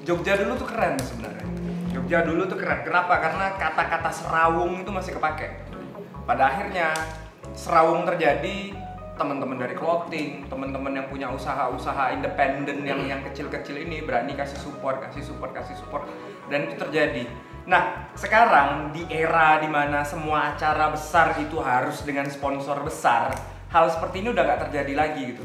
[0.00, 1.59] Jogja dulu tuh keren sebenarnya
[1.90, 5.50] Jogja dulu tuh keren kenapa karena kata-kata serawung itu masih kepake
[6.22, 6.94] pada akhirnya
[7.58, 8.78] serawung terjadi
[9.18, 15.02] teman-teman dari clothing, teman-teman yang punya usaha-usaha independen yang yang kecil-kecil ini berani kasih support,
[15.04, 16.08] kasih support, kasih support
[16.48, 17.28] dan itu terjadi.
[17.68, 23.36] Nah, sekarang di era di mana semua acara besar itu harus dengan sponsor besar,
[23.68, 25.44] hal seperti ini udah gak terjadi lagi gitu.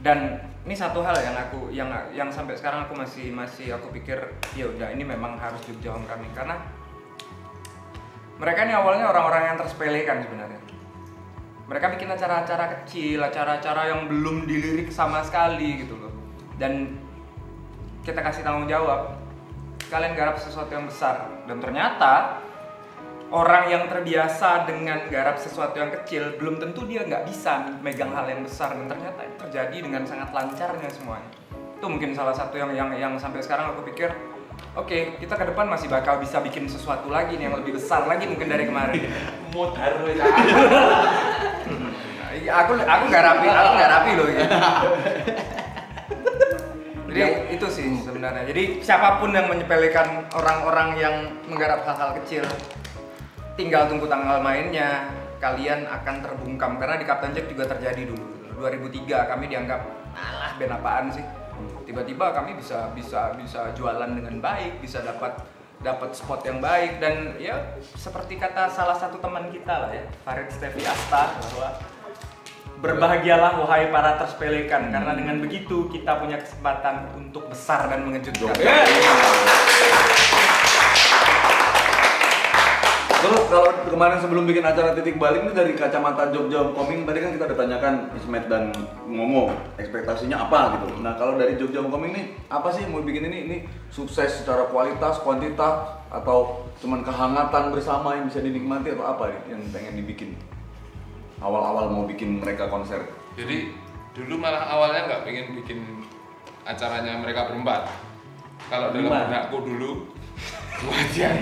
[0.00, 4.18] Dan ini satu hal yang aku yang yang sampai sekarang aku masih masih aku pikir
[4.54, 6.58] ya udah ini memang harus Jogja Homecoming karena
[8.38, 10.62] mereka ini awalnya orang-orang yang tersepelekan sebenarnya
[11.72, 16.12] mereka bikin acara-acara kecil, acara-acara yang belum dilirik sama sekali gitu loh.
[16.60, 17.00] Dan
[18.04, 19.16] kita kasih tanggung jawab,
[19.88, 21.32] kalian garap sesuatu yang besar.
[21.48, 22.44] Dan ternyata
[23.32, 28.28] orang yang terbiasa dengan garap sesuatu yang kecil belum tentu dia nggak bisa megang hal
[28.28, 31.32] yang besar dan ternyata itu terjadi dengan sangat lancarnya semuanya.
[31.80, 34.12] Itu mungkin salah satu yang yang yang sampai sekarang aku pikir
[34.76, 38.28] Oke, kita ke depan masih bakal bisa bikin sesuatu lagi nih yang lebih besar lagi
[38.28, 39.00] mungkin dari kemarin.
[40.04, 40.16] Wes.
[42.32, 44.46] Iya, aku aku nggak rapi, aku nggak rapi loh ya.
[47.12, 47.22] Jadi
[47.52, 48.48] itu sih sebenarnya.
[48.48, 51.14] Jadi siapa pun yang menyepelekan orang-orang yang
[51.48, 52.44] menggarap hal-hal kecil,
[53.56, 55.08] tinggal tunggu tanggal mainnya.
[55.42, 58.54] Kalian akan terbungkam karena di Captain Jack juga terjadi dulu.
[58.62, 59.80] 2003 kami dianggap
[60.14, 61.24] alah band apaan sih.
[61.82, 65.34] Tiba-tiba kami bisa bisa bisa jualan dengan baik, bisa dapat
[65.82, 67.58] dapat spot yang baik dan ya
[67.98, 71.68] seperti kata salah satu teman kita lah ya Farid Stevi Asta bahwa
[72.78, 78.54] berbahagialah wahai para tersepelekan karena dengan begitu kita punya kesempatan untuk besar dan mengejutkan.
[83.22, 87.30] Terus kalau kemarin sebelum bikin acara titik balik ini dari kacamata Jogja Homecoming tadi kan
[87.30, 88.74] kita udah tanyakan Ismet dan
[89.06, 90.98] ngomong ekspektasinya apa gitu.
[90.98, 93.38] Nah kalau dari Jogja Homecoming nih apa sih mau bikin ini?
[93.46, 93.56] Ini
[93.94, 100.02] sukses secara kualitas, kuantitas atau cuman kehangatan bersama yang bisa dinikmati atau apa yang pengen
[100.02, 100.34] dibikin?
[101.38, 103.06] Awal-awal mau bikin mereka konser.
[103.38, 103.70] Jadi
[104.18, 105.78] dulu malah awalnya nggak pengen bikin
[106.66, 107.86] acaranya mereka berempat.
[108.66, 110.10] Kalau dalam benakku dulu
[110.90, 111.38] wajar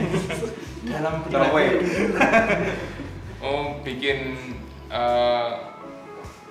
[0.80, 1.28] Dalam
[3.40, 4.18] mau bikin
[4.88, 5.50] eh,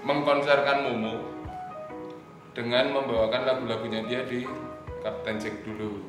[0.06, 1.26] mengkonserkan Momo
[2.54, 4.46] dengan membawakan lagu-lagunya dia di
[5.02, 6.06] Captain Jack dulu.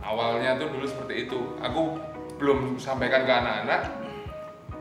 [0.00, 1.40] Awalnya tuh dulu seperti itu.
[1.60, 2.00] Aku
[2.40, 3.82] belum sampaikan ke anak-anak.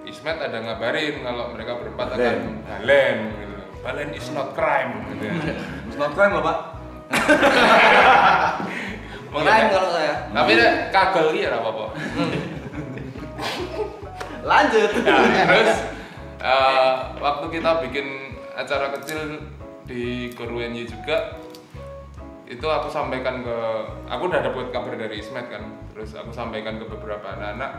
[0.08, 3.18] Ismet ada ngabarin kalau mereka berempat akan balen.
[3.36, 3.56] Gitu.
[3.84, 5.04] Balen is not crime.
[5.12, 5.28] Gitu.
[5.28, 5.36] ya.
[5.92, 6.58] It's not crime loh pak.
[9.28, 10.32] Pengen kalau saya.
[10.32, 10.52] Tapi
[10.96, 11.86] kagel gitu apa-apa.
[14.50, 14.90] Lanjut.
[15.04, 15.74] Nah, terus
[16.42, 18.08] eh, waktu kita bikin
[18.58, 19.42] acara kecil
[19.88, 21.38] di Goruenyi juga
[22.48, 23.58] itu aku sampaikan ke
[24.08, 27.72] aku udah dapat kabar dari Ismet kan terus aku sampaikan ke beberapa anak-anak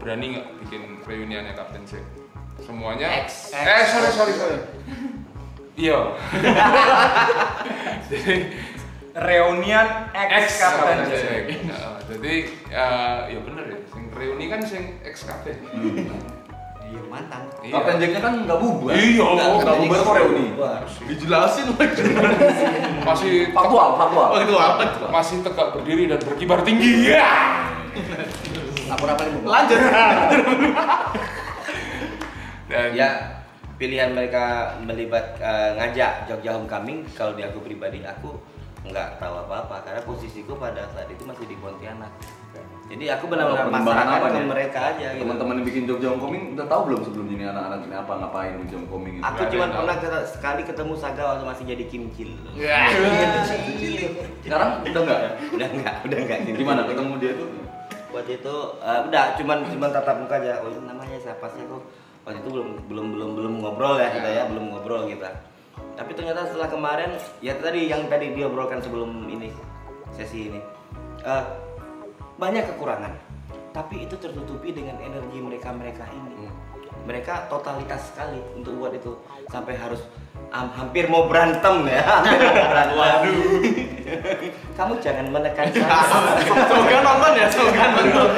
[0.00, 2.04] berani nggak bikin reuniannya Captain Jack
[2.64, 3.52] semuanya X.
[3.52, 4.58] eh sorry sorry sorry
[5.76, 6.00] iya
[8.10, 8.36] jadi
[9.18, 11.20] Reunian X Captain Captain Jack.
[11.20, 11.42] Jack.
[11.68, 12.34] Nah, jadi
[12.72, 13.77] eh, ya bener ya
[14.18, 15.56] reuni kan sing ex Captain
[16.88, 17.44] Iya mantan.
[17.60, 17.72] Iya.
[17.76, 18.96] Captain Jack-nya kan nggak bubar.
[18.96, 19.20] Iya,
[19.60, 20.56] nggak bubar kok reuni.
[20.56, 20.80] Bubar.
[21.04, 22.00] Dijelasin lagi.
[23.04, 24.28] masih Faktual, faktual.
[25.12, 27.28] masih tegak berdiri dan berkibar tinggi ya
[28.88, 29.46] Aku rapalin buku.
[29.52, 29.78] Lanjut.
[32.72, 33.08] dan Ya
[33.76, 38.32] pilihan mereka melibat eh, ngajak Jogja Homecoming kalau di aku pribadi aku
[38.88, 42.08] nggak tahu apa-apa karena posisiku pada saat itu masih di Pontianak.
[42.88, 44.48] Jadi aku benar-benar pasrahkan ke nih?
[44.48, 45.20] mereka aja gitu.
[45.20, 48.76] Teman-teman yang bikin Jogja Homecoming udah tahu belum sebelumnya ini anak-anak ini apa ngapain Jogja
[48.80, 49.24] Homecoming itu?
[49.24, 52.30] Aku cuma pernah keta- sekali ketemu Saga waktu masih jadi kimcil.
[54.40, 55.30] Sekarang udah enggak ya?
[55.52, 56.38] udah enggak, udah enggak.
[56.48, 57.48] Gimana ketemu dia tuh?
[58.08, 60.52] Waktu itu eh, udah cuman cuman tatap muka aja.
[60.64, 61.78] Oh ini namanya siapa sih aku?
[62.24, 65.28] Waktu itu belum belum belum belum ngobrol ya kita ya, belum ngobrol kita.
[65.92, 69.52] Tapi ternyata setelah kemarin ya tadi yang tadi dia obrolkan sebelum ini
[70.10, 70.60] sesi ini.
[71.20, 71.44] eh,
[72.38, 73.12] banyak kekurangan.
[73.74, 76.46] Tapi itu tertutupi dengan energi mereka-mereka ini.
[77.04, 79.16] Mereka totalitas sekali untuk buat itu
[79.48, 80.02] sampai harus
[80.52, 82.02] am- hampir mau berantem ya.
[82.22, 82.96] Hampir mau berantem.
[84.78, 86.00] kamu jangan menekan saya.
[86.46, 88.28] Semoga nonton ya, semoga nonton.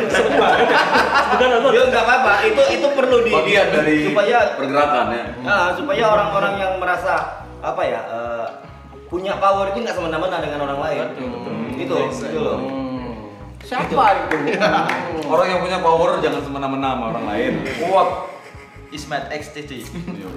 [1.41, 1.71] Nonton.
[1.71, 5.25] Ya nggak apa-apa, itu itu perlu di Bagian dari supaya pergerakan ya.
[5.47, 8.47] ah, supaya orang-orang yang merasa apa ya eh,
[9.07, 11.07] punya power itu nggak semena-mena dengan orang lain.
[11.75, 12.59] Itu, itu loh.
[13.71, 13.87] Siapa
[14.27, 14.59] itu?
[15.31, 17.53] Orang yang punya power jangan semena-mena sama orang lain.
[17.79, 18.27] Kuat.
[18.91, 19.87] Ismet XTD.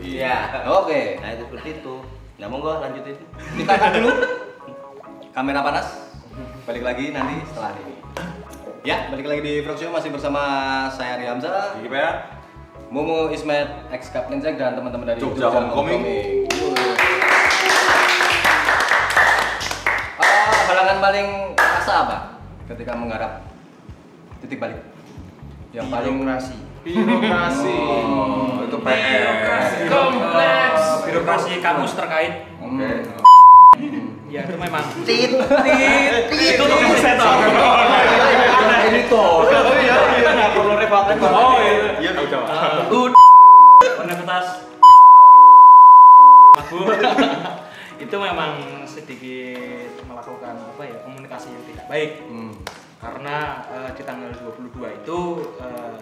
[0.06, 0.70] Iya.
[0.70, 1.18] Oke.
[1.18, 1.96] Nah itu seperti itu.
[2.38, 3.18] Nah monggo lanjutin.
[3.58, 4.12] Kita dulu.
[5.34, 6.14] Kamera panas.
[6.70, 7.98] Balik lagi nanti setelah ini.
[8.86, 10.42] Ya, balik lagi di Frog Show masih bersama
[10.94, 12.46] saya Ri Hamzah, GPR.
[12.94, 16.46] Momo Ismet, ex Kapten Jack dan teman-teman dari Jogja Homecoming.
[20.22, 21.28] Ah, halangan paling
[21.58, 22.34] rasa apa
[22.70, 23.44] ketika menggarap
[24.44, 24.80] titik balik?
[25.74, 26.58] Yang paling Birokrasi.
[26.84, 27.78] Birokrasi.
[27.80, 29.88] Oh, itu PR.
[29.90, 30.84] Kompleks.
[31.08, 32.46] Birokrasi kamus terkait.
[32.62, 32.92] Oke.
[34.30, 34.84] Ya itu memang.
[35.06, 35.32] Tit,
[36.34, 37.36] Itu tuh setor.
[38.84, 39.50] Ini tuh.
[39.50, 40.30] Iya iya.
[40.34, 41.32] Nggak perlu repot-repot.
[41.32, 42.02] Oh iya.
[42.02, 42.46] Iya, coba.
[44.04, 44.74] Universitas
[46.54, 46.90] aku
[48.04, 48.58] itu memang
[48.90, 50.98] sedikit melakukan apa ya
[51.34, 52.12] komunikasi yang tidak baik.
[53.04, 55.20] Karena eh, di tanggal 22 itu
[55.60, 56.00] eh,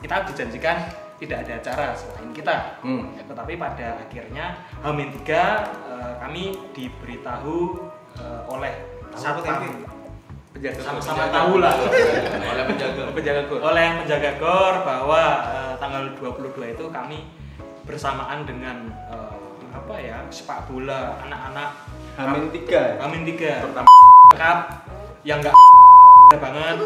[0.00, 0.76] kita dijanjikan
[1.16, 2.56] tidak ada acara selain kita.
[2.80, 3.12] Hmm.
[3.16, 4.46] Ya, tetapi pada akhirnya
[4.80, 7.56] Hamin 3 eh, kami diberitahu
[8.16, 8.74] eh, oleh
[9.12, 9.92] satpam.
[10.56, 11.76] Penjaga sama-sama tahu lah.
[12.56, 13.12] Oleh penjaga.
[13.12, 13.60] penjaga gor.
[13.60, 15.22] Oleh penjaga gor bahwa
[15.52, 17.28] eh, tanggal 22 itu kami
[17.84, 19.36] bersamaan dengan eh,
[19.76, 21.70] apa ya sepak bola anak-anak.
[22.16, 22.96] Hamin tiga.
[23.04, 24.58] Amin 3 cup
[25.22, 25.54] yang enggak
[26.42, 26.76] banget.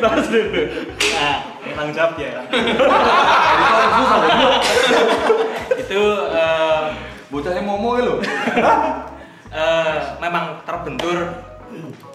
[0.00, 0.62] Terus dulu
[1.16, 1.36] nah
[1.76, 2.30] tanggung jawab ya
[5.76, 6.02] itu
[6.32, 6.84] eh,
[7.26, 8.14] Bocahnya momo lo.
[9.60, 11.18] eh, memang terbentur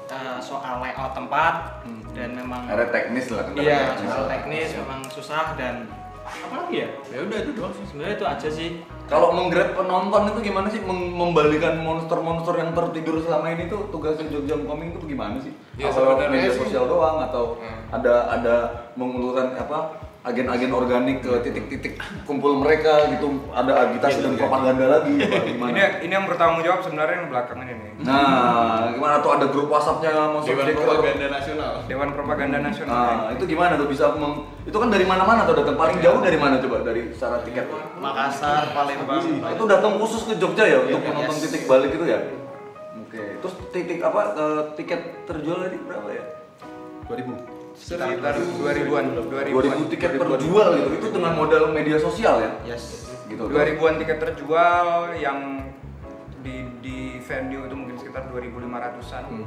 [0.08, 1.84] eh, soal layout tempat
[2.16, 5.86] dan memang Ada teknis lah iya soal teknis memang susah dan
[6.34, 7.84] apa lagi ya Ya udah itu doang sih.
[7.86, 8.70] sebenarnya itu aja sih
[9.06, 14.26] Kalau menggrab penonton itu gimana sih Mem- membalikan monster-monster yang tertidur selama ini tuh tugasnya
[14.26, 15.52] Jogja Coming itu gimana sih?
[15.76, 17.84] Ya, Apa media sosial doang atau Hmm.
[17.92, 18.56] ada ada
[18.94, 21.98] mengulurkan apa agen-agen organik ke titik-titik
[22.30, 25.70] kumpul mereka gitu ada agitasi dan propaganda lagi apa gimana?
[25.74, 27.90] Ini ini yang bertanggung jawab sebenarnya yang belakangan ini.
[28.06, 30.78] Nah, gimana tuh ada grup WhatsApp-nya Monster Dewan?
[30.78, 31.74] Propaganda Nasional.
[31.90, 32.94] Dewan Propaganda Nasional.
[32.94, 36.38] Nah, itu gimana tuh bisa meng, itu kan dari mana-mana tuh datang paling jauh dari
[36.38, 37.66] mana coba dari secara tiket?
[37.98, 39.26] Makassar, Palembang.
[39.26, 41.44] Itu datang khusus ke Jogja ya untuk Iya, menonton yes.
[41.50, 42.20] titik balik itu ya?
[42.94, 43.22] Oke.
[43.42, 46.24] Terus titik apa eh, tiket terjual tadi berapa ya?
[47.10, 47.51] 2000.
[47.82, 49.86] Sekitar 2000-an, 2000-an.
[49.90, 50.90] 2000 tiket terjual gitu.
[51.02, 52.52] Itu dengan modal media sosial ya?
[52.78, 53.10] Yes.
[53.26, 53.42] Gitu.
[53.42, 55.66] 2000-an tiket terjual yang
[56.46, 59.46] di di venue itu mungkin sekitar 2500-an Hmm.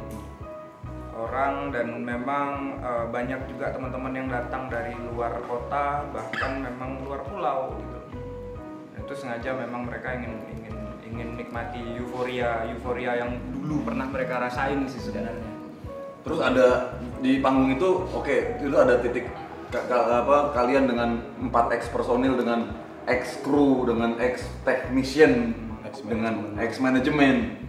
[1.14, 7.22] orang dan memang eh, banyak juga teman-teman yang datang dari luar kota bahkan memang luar
[7.22, 7.98] pulau gitu.
[8.98, 10.74] Itu sengaja memang mereka ingin ingin
[11.06, 15.53] ingin nikmati euforia euforia yang dulu pernah mereka rasain sih sebenarnya.
[16.24, 19.28] Terus ada di panggung itu, oke, itu ada titik
[19.74, 21.20] apa kalian dengan
[21.50, 22.70] 4 X personil dengan
[23.04, 25.52] X kru dengan X technician
[26.06, 27.60] dengan X manajemen.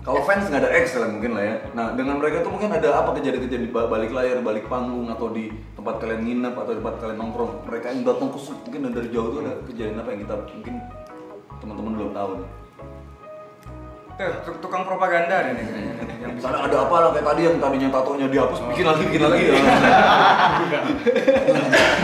[0.00, 1.56] Kalau fans nggak ada X lah mungkin lah ya.
[1.76, 5.28] Nah dengan mereka tuh mungkin ada apa kejadian-kejadian di ba- balik layar, balik panggung atau
[5.28, 7.52] di tempat kalian nginep atau di tempat kalian nongkrong.
[7.68, 10.74] Mereka yang datang khusus mungkin dari jauh tuh ada kejadian apa yang kita mungkin
[11.60, 12.48] teman-teman belum tahu nih.
[14.60, 15.64] Tukang propaganda nih
[16.20, 19.22] yang bisa Misalnya ada apa lah kayak tadi yang tadinya tatonya dihapus, bikin lagi, bikin
[19.24, 19.54] lagi ya.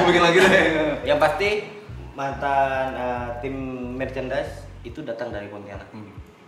[0.01, 0.65] Mau bikin lagi deh.
[1.05, 1.49] Yang pasti
[2.17, 3.57] mantan eh, tim
[4.01, 5.89] merchandise itu datang dari Pontianak.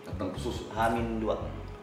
[0.09, 0.73] Datang khusus.
[0.73, 1.29] Hamin 2.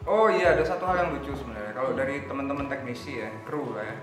[0.06, 1.74] Oh iya, ada satu hal yang lucu sebenarnya.
[1.74, 3.96] Kalau dari teman-teman teknisi ya, kru lah ya.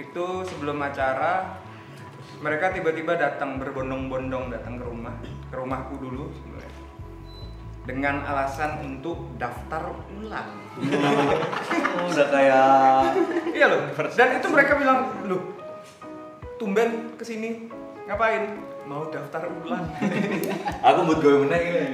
[0.00, 1.60] Itu sebelum acara
[2.40, 6.32] mereka tiba-tiba datang berbondong-bondong datang ke rumah, ke rumahku dulu.
[7.84, 10.50] Dengan alasan untuk daftar ulang.
[12.08, 12.68] Udah kayak
[13.52, 13.92] iya loh.
[14.16, 15.42] Dan itu mereka bilang, "Loh,
[16.56, 17.68] tumben ke sini
[18.08, 18.56] ngapain?
[18.88, 19.84] Mau daftar ulang."
[20.86, 21.84] aku buat gue menang ini.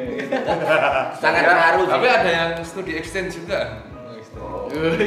[1.19, 1.93] Sangat Ya, terharu sih.
[1.99, 3.83] Tapi ada yang studi extend juga.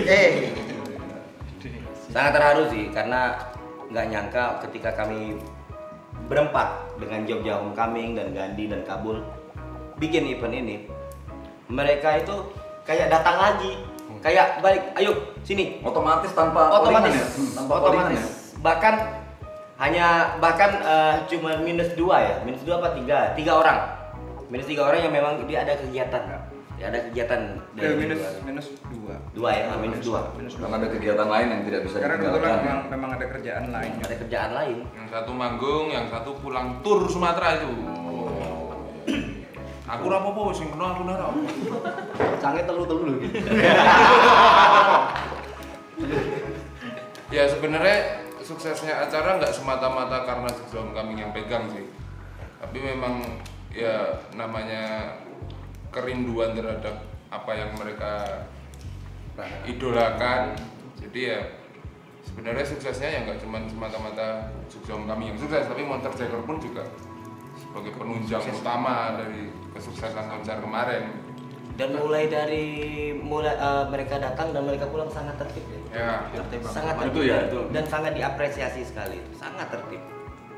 [0.03, 0.51] Eh.
[2.11, 3.39] Sangat terharu sih karena
[3.87, 5.39] nggak nyangka ketika kami
[6.27, 9.23] berempat dengan Jogja Homecoming dan Gandhi dan Kabul
[10.03, 10.75] bikin event ini
[11.67, 12.35] mereka itu
[12.83, 13.71] kayak datang lagi
[14.19, 17.25] kayak balik ayo sini Otomatis tanpa otomatis ya?
[17.55, 18.27] Tanpa otomatis ya?
[18.59, 18.95] bahkan
[19.75, 23.79] hanya bahkan eh, cuma minus dua ya minus dua apa tiga tiga orang
[24.47, 26.23] minus tiga orang yang memang dia ada kegiatan
[26.73, 27.41] dia ada kegiatan
[27.75, 28.33] Eh, minus luar.
[28.43, 29.15] minus dua.
[29.33, 30.63] dua ya ah, minus dua Minus dua.
[30.65, 32.63] Karena ada kegiatan lain yang tidak bisa Karena kebetulan ditinggalkan.
[32.63, 33.91] memang, memang ada kerjaan lain.
[33.99, 37.69] ada kerjaan lain Yang satu manggung, yang satu pulang tur Sumatera itu.
[39.83, 41.27] Aku ora apa-apa sing kena aku ora.
[42.39, 43.35] sange telu telu gitu
[47.33, 51.83] Ya sebenarnya suksesnya acara nggak semata-mata karena Jogja Homecoming yang pegang sih.
[52.61, 53.19] Tapi memang
[53.73, 55.17] ya namanya
[55.91, 57.03] kerinduan terhadap
[57.33, 58.45] apa yang mereka
[59.65, 60.55] idolakan.
[61.01, 61.39] Jadi ya
[62.23, 66.85] sebenarnya suksesnya ya nggak cuma semata-mata Jogja Homecoming yang sukses, tapi Monster Jacker pun juga
[67.73, 71.09] sebagai penunjang utama dari kesuksesan konser kemarin.
[71.73, 72.69] dan mulai dari
[73.17, 76.21] mulai eh, mereka datang dan mereka pulang sangat tertib ya.
[76.37, 77.59] Ya, sangat Itu tertib ya, itu.
[77.73, 79.97] dan sangat diapresiasi sekali sangat tertib.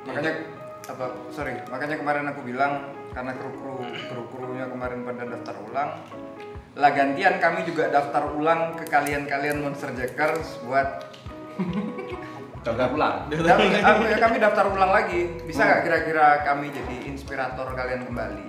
[0.04, 0.44] Makanya
[0.92, 3.80] apa sorry, makanya kemarin aku bilang karena kru-kru
[4.12, 5.90] kru-krunya kemarin pada daftar ulang
[6.76, 11.16] lah gantian kami juga daftar ulang ke kalian-kalian Monster Jackers buat
[12.66, 13.30] Jaga pulang.
[13.30, 15.38] Dan, aku- ya, kami daftar ulang lagi.
[15.46, 18.42] Bisa nggak kira-kira kami jadi inspirator kalian kembali?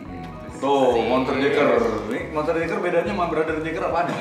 [0.56, 1.68] Tuh, Monster Jacker.
[2.08, 4.12] Ini Monster Jacker bedanya sama Brother Jacker apa ada?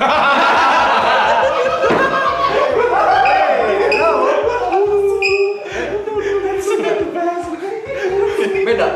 [8.66, 8.88] Beda.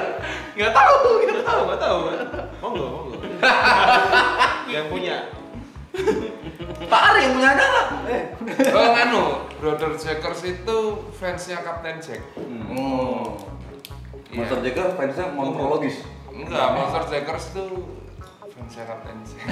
[0.53, 0.94] Nggak tahu,
[1.24, 1.98] nggak tahu, nggak tahu.
[2.61, 3.16] Monggo, monggo.
[4.68, 5.16] Yang punya.
[6.90, 7.82] Pak Ari yang punya acara.
[8.11, 8.22] Eh.
[8.70, 9.22] Oh nganu,
[9.62, 10.78] Brother Jackers itu
[11.16, 12.22] fansnya Kapten Jack.
[12.74, 13.41] Oh.
[14.30, 14.47] Iya.
[14.47, 16.07] Monster Jacker fansnya monologis.
[16.30, 17.66] Enggak, Monster Jackers itu
[18.55, 19.47] fansnya Kapten Jack.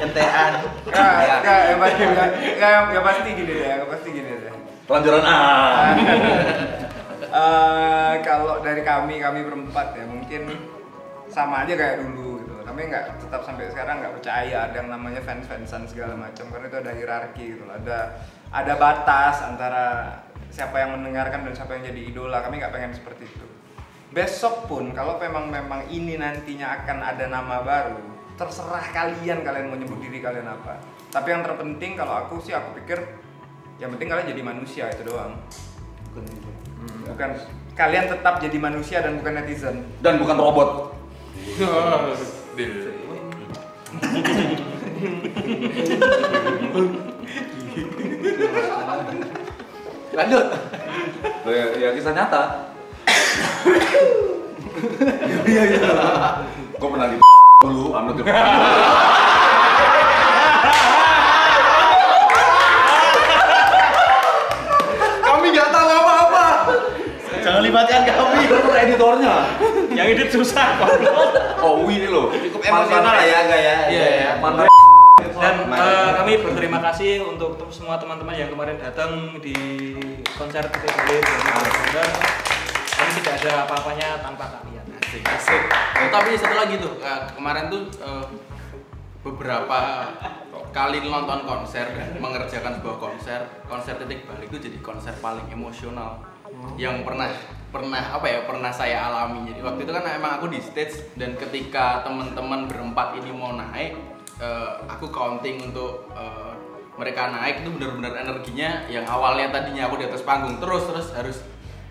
[0.00, 0.52] entean
[0.88, 1.10] Nggak,
[1.44, 2.02] nggak, ya pasti,
[2.94, 4.52] ya pasti gini deh, ya pasti gini deh.
[4.88, 5.38] Kelanjuran A.
[7.30, 10.50] Eh, kalau dari kami, kami berempat ya mungkin
[11.30, 12.54] sama aja kayak dulu gitu.
[12.66, 16.78] Kami nggak tetap sampai sekarang nggak percaya ada yang namanya fans-fansan segala macam karena itu
[16.82, 17.62] ada hierarki gitu.
[17.62, 17.78] loh.
[17.78, 18.18] Ada
[18.50, 19.86] ada batas antara
[20.50, 22.42] siapa yang mendengarkan dan siapa yang jadi idola.
[22.42, 23.46] Kami nggak pengen seperti itu.
[24.10, 28.02] Besok pun kalau memang memang ini nantinya akan ada nama baru,
[28.34, 30.82] terserah kalian kalian mau nyebut diri kalian apa.
[31.14, 32.98] Tapi yang terpenting kalau aku sih aku pikir
[33.78, 35.38] yang penting kalian jadi manusia itu doang.
[37.06, 37.30] Bukan
[37.78, 39.86] kalian tetap jadi manusia dan bukan netizen.
[40.02, 40.90] Dan bukan robot.
[50.10, 50.44] Lanjut.
[51.46, 52.42] Ya, ya kisah nyata.
[55.46, 55.90] Iya iya.
[56.78, 57.16] Gue pernah di
[57.62, 58.24] dulu, not the
[65.20, 66.44] Kami nggak tahu apa-apa.
[67.40, 69.34] jangan libatkan kami pernah editornya.
[69.94, 70.68] Yang edit susah.
[71.60, 72.32] Oh, ini loh.
[72.32, 74.30] cukup emosional ya enggak ya Iya, iya.
[74.40, 74.79] Mantan.
[75.28, 79.54] Dan eh, kami berterima kasih untuk semua teman-teman yang kemarin datang di
[80.36, 81.08] konser TTB
[81.92, 82.10] dan
[82.96, 84.84] kami tidak ada apa-apanya tanpa kalian.
[85.00, 85.62] Asik, asik.
[85.72, 88.26] Oh, tapi satu lagi tuh, eh, kemarin tuh eh,
[89.20, 89.80] beberapa
[90.70, 96.22] kali nonton konser dan mengerjakan sebuah konser, konser titik balik itu jadi konser paling emosional
[96.78, 97.30] yang pernah
[97.70, 99.46] pernah apa ya pernah saya alami.
[99.50, 103.94] Jadi waktu itu kan emang aku di stage dan ketika teman-teman berempat ini mau naik,
[104.40, 106.52] eh, aku counting untuk eh,
[106.98, 111.38] mereka naik itu benar-benar energinya yang awalnya tadinya aku di atas panggung terus terus harus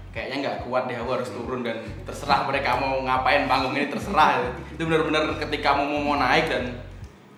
[0.09, 4.41] kayaknya nggak kuat deh aku harus turun dan terserah mereka mau ngapain panggung ini terserah.
[4.73, 6.81] Itu benar-benar ketika mau mau naik dan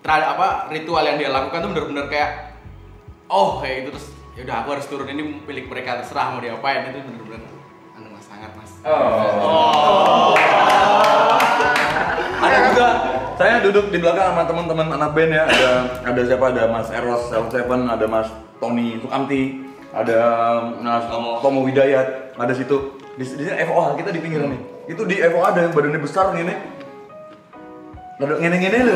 [0.00, 2.56] tra- apa ritual yang dia lakukan tuh benar-benar kayak
[3.28, 3.96] oh kayak gitu.
[3.96, 4.06] Terus
[4.36, 6.88] ya udah aku harus turun ini milik mereka terserah mau diapain.
[6.88, 7.52] Itu benar-benar
[7.96, 8.72] anu mas sangat mas.
[12.40, 12.88] Ada juga
[13.42, 15.44] saya duduk di belakang sama teman-teman anak band ya.
[15.50, 15.70] Ada
[16.06, 16.54] ada siapa?
[16.54, 18.30] Ada Mas Eros Seven, ada Mas
[18.62, 20.18] Tony Sukamti, ada
[20.78, 21.10] Mas
[21.42, 23.02] Tomo, Widayat, ada situ.
[23.18, 24.60] Di, di sini FOA kita di pinggiran nih.
[24.94, 26.54] Itu di FOA ada yang badannya besar gini.
[28.22, 28.94] Rada ngene-ngene loh.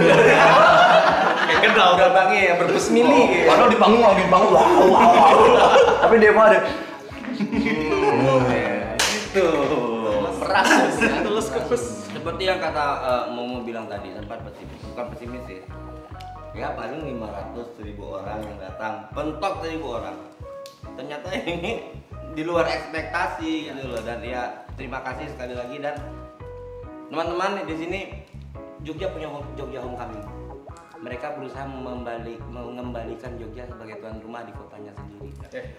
[1.46, 5.38] kayak kenal gerbangnya yang berbes mili Padahal di panggung lagi di panggung wow, wow, wow.
[6.06, 6.60] Tapi di FOA ada.
[9.10, 9.46] itu
[10.38, 10.70] Beras,
[11.26, 12.05] tulus kepes.
[12.26, 15.62] Seperti yang kata eh, Momo bilang tadi sempat pesimis bukan pesimis sih.
[16.58, 20.18] Ya paling 500 ribu orang yang datang pentok seribu orang.
[20.98, 21.86] Ternyata ini
[22.34, 25.94] di luar ekspektasi gitu loh dan ya terima kasih sekali lagi dan
[27.14, 28.00] teman-teman di sini
[28.82, 30.26] Jogja punya Jogja Homecoming
[31.06, 35.30] mereka berusaha membalik, mengembalikan Jogja sebagai tuan rumah di kotanya sendiri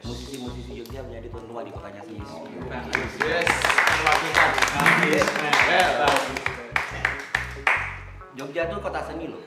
[0.08, 2.24] musisi-musisi Jogja menjadi tuan rumah di kotanya sendiri
[5.08, 5.28] Yes,
[5.68, 6.32] ya, bagus.
[8.38, 9.42] Jogja tuh kota seni loh.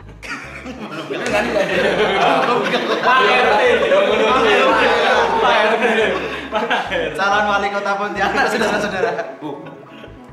[7.14, 9.38] Calon wali kota Pontianak, saudara-saudara.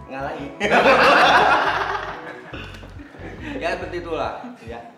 [0.10, 0.52] Ngalahin.
[3.62, 4.42] ya seperti itulah.
[4.66, 4.97] Ya.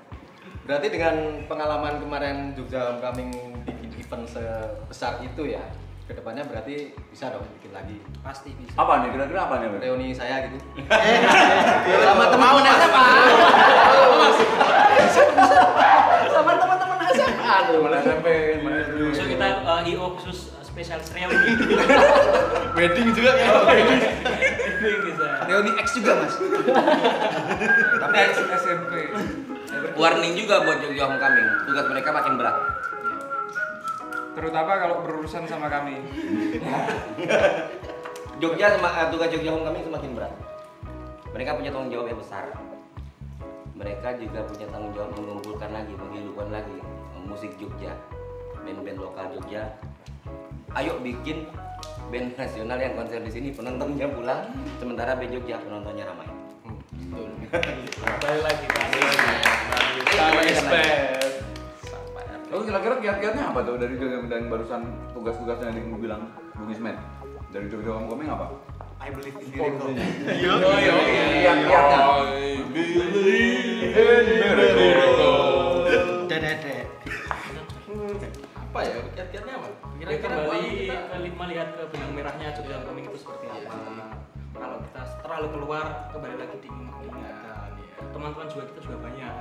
[0.70, 3.34] Berarti dengan pengalaman kemarin Jogja Homecoming
[3.66, 5.66] bikin event sebesar itu ya,
[6.06, 8.78] ke depannya berarti bisa dong bikin lagi Pasti bisa.
[8.78, 9.10] Apa nih?
[9.18, 9.82] Kira-kira apa nih?
[9.82, 10.62] Reuni saya gitu.
[11.90, 13.08] Eh, sama teman-teman SMA.
[16.30, 17.54] Sama teman-teman SMA.
[17.82, 18.28] Mana SMP,
[18.62, 19.10] mana dulu.
[19.10, 21.50] Besok kita eh, IO khusus spesial reuni.
[22.78, 23.58] Wedding juga ya.
[24.86, 25.28] Bisa.
[25.50, 26.38] Reuni X juga mas.
[28.06, 28.18] Tapi
[28.54, 28.94] SMP.
[30.00, 31.48] Warning juga buat Jogja Homecoming.
[31.68, 32.58] Tugas mereka makin berat.
[34.36, 36.00] Terutama kalau berurusan sama kami.
[38.42, 40.34] Jogja sama eh, tugas Jogja Homecoming semakin berat.
[41.36, 42.46] Mereka punya tanggung jawab yang besar.
[43.80, 46.78] Mereka juga punya tanggung jawab mengumpulkan lagi, menghidupkan lagi
[47.30, 47.94] musik Jogja,
[48.66, 49.70] band-band lokal Jogja.
[50.74, 51.46] Ayo bikin
[52.10, 54.50] band nasional yang konser di sini penontonnya pulang,
[54.82, 56.28] sementara band Jogja penontonnya ramai.
[57.50, 58.66] Kembali lagi
[60.04, 60.54] tadi.
[62.50, 64.82] Lalu kira-kira kiat-kiatnya apa tuh dari Jogja dan barusan
[65.14, 66.22] tugas-tugasnya yang kamu bilang
[66.58, 66.98] Bung Ismet
[67.50, 68.48] dari Jogja Homecoming apa?
[69.00, 69.94] I believe in miracle.
[71.40, 72.00] Kiat-kiatnya.
[72.26, 73.14] I believe
[73.86, 75.38] in miracle.
[76.26, 76.90] Dedede.
[78.50, 78.98] Apa ya?
[79.14, 79.68] Kiat-kiatnya apa?
[79.70, 83.74] Kita Kira-kira kembali buat kita ke- melihat ke benang merahnya Jogja Homecoming itu seperti apa.
[84.50, 87.72] Kalau kita terlalu keluar, kembali lagi diingat-ingat.
[88.10, 89.34] Teman-teman juga kita juga banyak.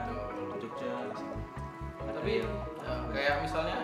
[2.18, 3.78] Tapi eh, kayak misalnya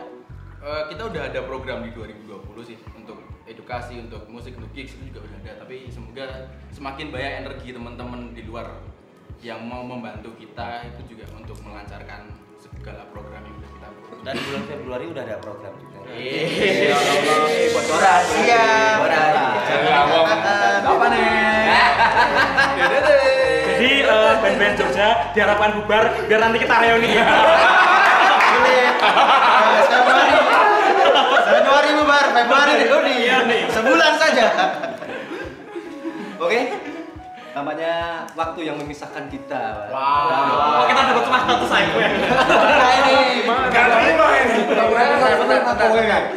[0.58, 5.14] eh, kita udah ada program di 2020 sih untuk edukasi untuk musik untuk gigs itu
[5.14, 8.82] juga udah ada tapi semoga semakin banyak energi teman-teman di luar
[9.38, 14.18] yang mau membantu kita itu juga untuk melancarkan segala program yang udah kita buat.
[14.24, 15.98] Dan bulan Februari udah ada program juga.
[16.16, 16.96] Iya.
[17.76, 18.22] Bocoran.
[18.40, 18.64] Iya.
[19.04, 19.32] Bocoran.
[19.68, 20.26] Jangan ngomong.
[20.80, 21.28] Apa nih?
[23.68, 27.12] Jadi eh, band-band Jogja diharapkan bubar biar nanti kita reuni.
[29.88, 30.34] Januari.
[31.44, 33.58] Januari bubar, Februari reuni.
[33.70, 34.46] Sebulan saja.
[36.40, 36.60] Oke.
[37.54, 39.86] Namanya waktu yang memisahkan kita.
[39.94, 40.82] Wow.
[40.82, 41.86] Oh, kita dapat cuma satu saya.
[41.86, 43.46] Nah ini.
[43.46, 44.58] Gak terima ini.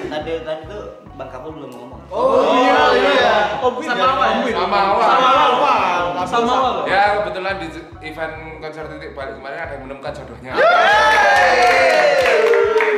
[0.07, 0.83] Tadi tadi tuh
[1.17, 2.01] Bang Kapul belum ngomong.
[2.13, 3.57] Oh iya iya.
[3.57, 4.45] Sama awal.
[4.45, 5.09] Sama awal.
[5.09, 6.25] Sama awal.
[6.29, 6.73] Sama awal.
[6.85, 7.67] Ya kebetulan di
[8.05, 10.53] event konser titik balik kemarin ada yang menemukan jodohnya.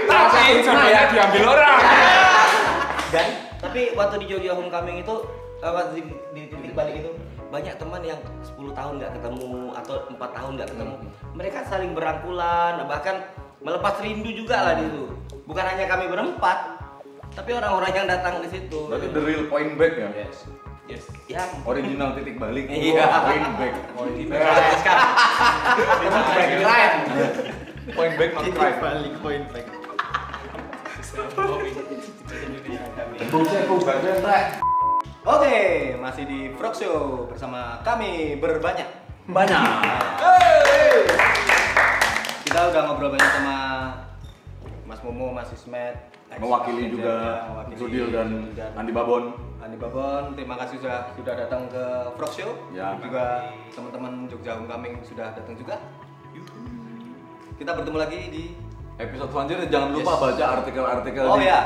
[0.10, 1.78] Tapi jodohnya diambil orang.
[3.10, 3.28] Dan
[3.60, 5.16] tapi waktu di Jogja Homecoming itu
[5.62, 6.02] waktu di,
[6.34, 7.12] di titik balik itu
[7.50, 10.96] banyak teman yang 10 tahun nggak ketemu atau empat tahun nggak ketemu.
[11.34, 13.26] Mereka saling berangkulan, bahkan
[13.60, 15.06] melepas rindu juga lah di situ.
[15.50, 16.78] Bukan hanya kami berempat,
[17.34, 18.86] tapi orang-orang yang datang di situ.
[18.86, 20.10] Berarti the real point back ya?
[20.90, 21.06] Yes.
[21.30, 22.66] Ya, Original titik balik.
[22.74, 23.06] Iya.
[23.06, 23.74] Point back.
[23.94, 24.18] Point
[27.94, 28.78] Point back not crime.
[28.82, 29.79] Balik point back.
[35.26, 35.58] Oke,
[35.98, 38.86] masih di Frog Show bersama kami berbanyak.
[39.26, 39.62] Banyak.
[42.46, 43.58] Kita udah ngobrol banyak sama
[44.86, 49.34] Mas Momo, Mas Ismet, Mewakili juga mewakili Zudil dan dan Andi Babon.
[49.66, 50.38] Andi Babon.
[50.38, 51.84] Terima kasih sudah sudah datang ke
[52.14, 52.54] Frog Show.
[52.70, 52.94] Ya.
[53.02, 55.82] Juga teman-teman Jogja Homecoming sudah datang juga.
[57.58, 58.44] Kita bertemu lagi di
[59.00, 60.20] Episode selanjutnya jangan lupa Yes.
[60.20, 61.60] baca artikel-artikel Oh di ya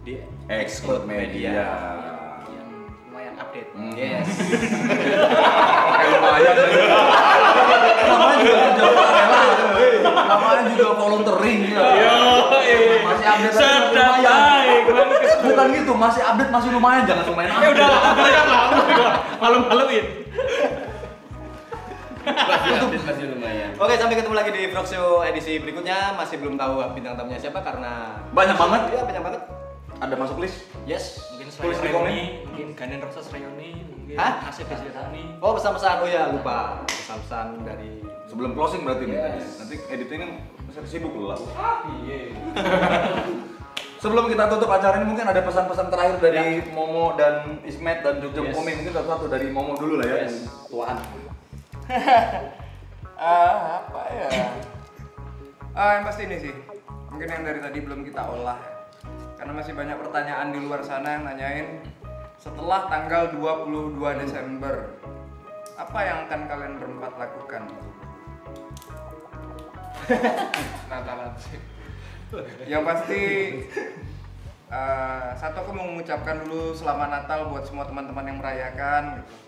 [0.00, 0.16] di
[0.48, 1.52] Expert Media.
[1.52, 2.68] Yang
[3.04, 3.68] lumayan update.
[3.72, 3.92] Hmm.
[3.92, 4.24] Yes.
[5.92, 6.54] Kayak lumayan.
[8.04, 10.12] Namanya juga kerja rela.
[10.24, 11.80] Namanya juga volunteering ya.
[13.04, 14.32] Masih update aja masih Sedap lumayan.
[14.32, 14.82] baik.
[15.44, 17.52] Bukan gitu, masih update masih lumayan, jangan lumayan.
[17.54, 19.04] Ya udah, mereka
[19.36, 20.04] malu-maluin.
[23.04, 23.70] Masih lumayan.
[23.76, 26.16] Oke, sampai ketemu lagi di Frog Show edisi berikutnya.
[26.16, 28.80] Masih belum tahu bintang tamunya siapa karena Banyak banget.
[28.96, 29.42] Iya, banyak banget.
[30.00, 30.66] Ada masuk list.
[30.88, 31.22] Yes.
[31.32, 32.08] Mungkin Tulis di komen.
[32.10, 32.20] reuni,
[32.50, 34.50] mungkin Ganen Rosas reuni, mungkin Hah?
[34.50, 35.24] ACB reuni.
[35.38, 36.02] Oh, pesan-pesan.
[36.02, 36.82] Oh ya, lupa.
[36.88, 39.14] Pesan-pesan dari Sebelum closing berarti nih.
[39.14, 39.62] Yes.
[39.62, 41.38] Nanti editingnya masih sibuk lu lah.
[44.02, 48.52] Sebelum kita tutup acara ini mungkin ada pesan-pesan terakhir dari Momo dan Ismet dan Jogja
[48.52, 48.56] Yes.
[48.56, 50.16] Mungkin satu-satu dari Momo dulu lah ya.
[50.28, 50.44] Yes.
[50.68, 50.98] Tuaan.
[53.14, 54.28] Ah, apa ya?
[55.70, 56.54] Ah, yang pasti ini sih.
[57.14, 58.58] Mungkin yang dari tadi belum kita olah.
[59.38, 61.78] Karena masih banyak pertanyaan di luar sana yang nanyain
[62.42, 64.98] setelah tanggal 22 Desember
[65.78, 67.62] apa yang akan kalian berempat lakukan?
[70.90, 71.58] Natalan sih.
[72.66, 73.22] Yang pasti
[74.74, 79.22] eh, satu aku mau mengucapkan dulu selamat Natal buat semua teman-teman yang merayakan.
[79.22, 79.43] Gitu.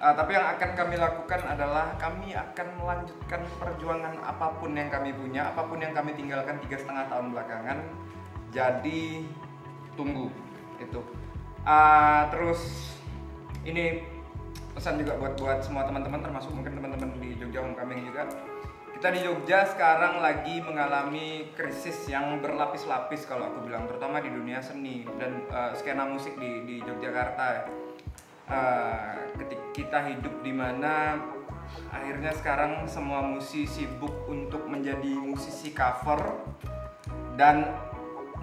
[0.00, 5.12] Eh, tapi yang akan kami lakukan adalah kami akan melanjutkan perjuangan apa pun yang kami
[5.12, 7.78] punya, apa pun yang kami tinggalkan tiga setengah tahun belakangan.
[8.48, 9.28] Jadi
[10.00, 10.32] tunggu
[10.80, 11.00] itu.
[11.68, 12.96] Eh, terus
[13.68, 14.00] ini
[14.72, 18.24] pesan juga buat buat semua teman-teman termasuk mungkin teman-teman di Jogja Homecoming juga
[19.00, 24.60] kita di Jogja sekarang lagi mengalami krisis yang berlapis-lapis kalau aku bilang terutama di dunia
[24.60, 27.64] seni dan eh, skena musik di di Yogyakarta ya.
[28.50, 31.22] Eh, ketika kita hidup di mana
[31.94, 36.50] akhirnya sekarang semua musisi sibuk untuk menjadi musisi cover
[37.38, 37.70] dan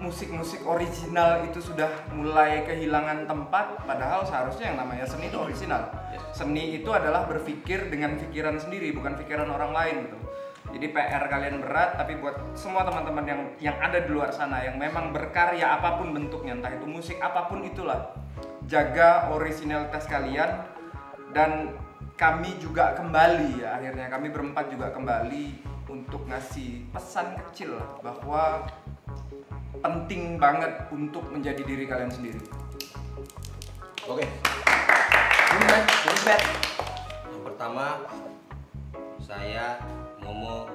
[0.00, 5.92] musik-musik original itu sudah mulai kehilangan tempat padahal seharusnya yang namanya seni itu original.
[6.32, 10.18] Seni itu adalah berpikir dengan pikiran sendiri bukan pikiran orang lain gitu.
[10.72, 14.80] Jadi PR kalian berat tapi buat semua teman-teman yang yang ada di luar sana yang
[14.80, 18.16] memang berkarya apa pun bentuknya entah itu musik apa pun itulah
[18.68, 20.60] jaga originalitas kalian
[21.32, 21.72] dan
[22.20, 28.68] kami juga kembali ya akhirnya kami berempat juga kembali untuk ngasih pesan kecil bahwa
[29.80, 32.42] penting banget untuk menjadi diri kalian sendiri.
[34.04, 34.28] Oke.
[36.04, 36.42] Bumbet.
[37.32, 38.04] Yang pertama
[39.24, 39.80] saya
[40.20, 40.68] Momo,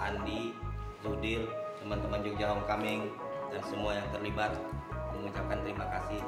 [0.00, 0.56] Andi,
[1.04, 1.44] Zudil,
[1.84, 3.12] teman-teman Jogja Homecoming
[3.52, 4.56] dan semua yang terlibat
[5.12, 6.20] mengucapkan terima kasih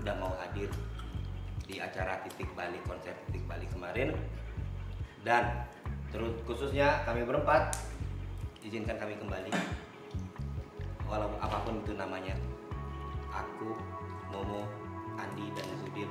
[0.00, 0.72] sudah mau hadir
[1.68, 4.16] di acara titik balik konser titik balik kemarin
[5.20, 5.68] dan
[6.08, 7.76] terus khususnya kami berempat
[8.64, 9.52] izinkan kami kembali
[11.04, 12.32] walau apa pun itu namanya
[13.28, 13.76] aku
[14.32, 14.64] Momo
[15.20, 16.08] Andi dan Zudil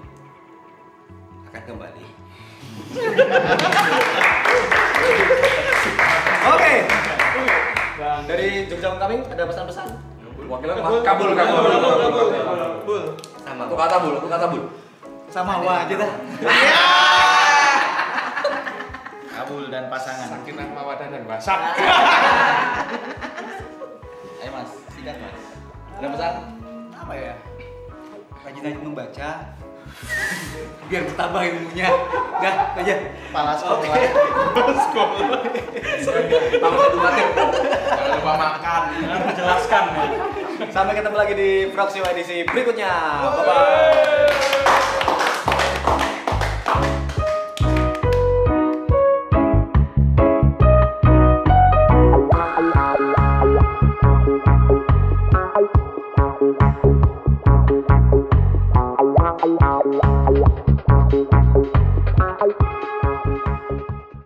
[1.49, 2.05] akan kembali
[6.49, 6.73] Oke.
[7.99, 9.87] Dari Jogja Homecoming ada pesan-pesan?
[10.49, 13.03] Wakilnya Kabul, kabul, kabul.
[13.57, 14.63] Kata bul, aku kata bul.
[15.29, 16.11] Sama wah aja dah.
[19.39, 20.27] Kabul dan pasangan.
[20.29, 21.59] Sakinah mawadah dan basak.
[24.39, 25.35] ayo mas singkat mas
[25.99, 26.33] Ada pesan?
[26.99, 27.33] apa ya
[28.45, 29.29] rajin-rajin membaca
[30.89, 31.89] biar bertambah ilmunya
[32.41, 32.95] dah aja
[33.29, 33.93] Kepala sekolah.
[36.57, 37.25] Tamat satu makin.
[37.37, 38.81] Jangan lupa makan.
[39.05, 40.05] Jangan menjelaskan ya.
[40.73, 42.89] Sampai ketemu lagi di Proxio edisi berikutnya.
[43.21, 44.78] Bye bye.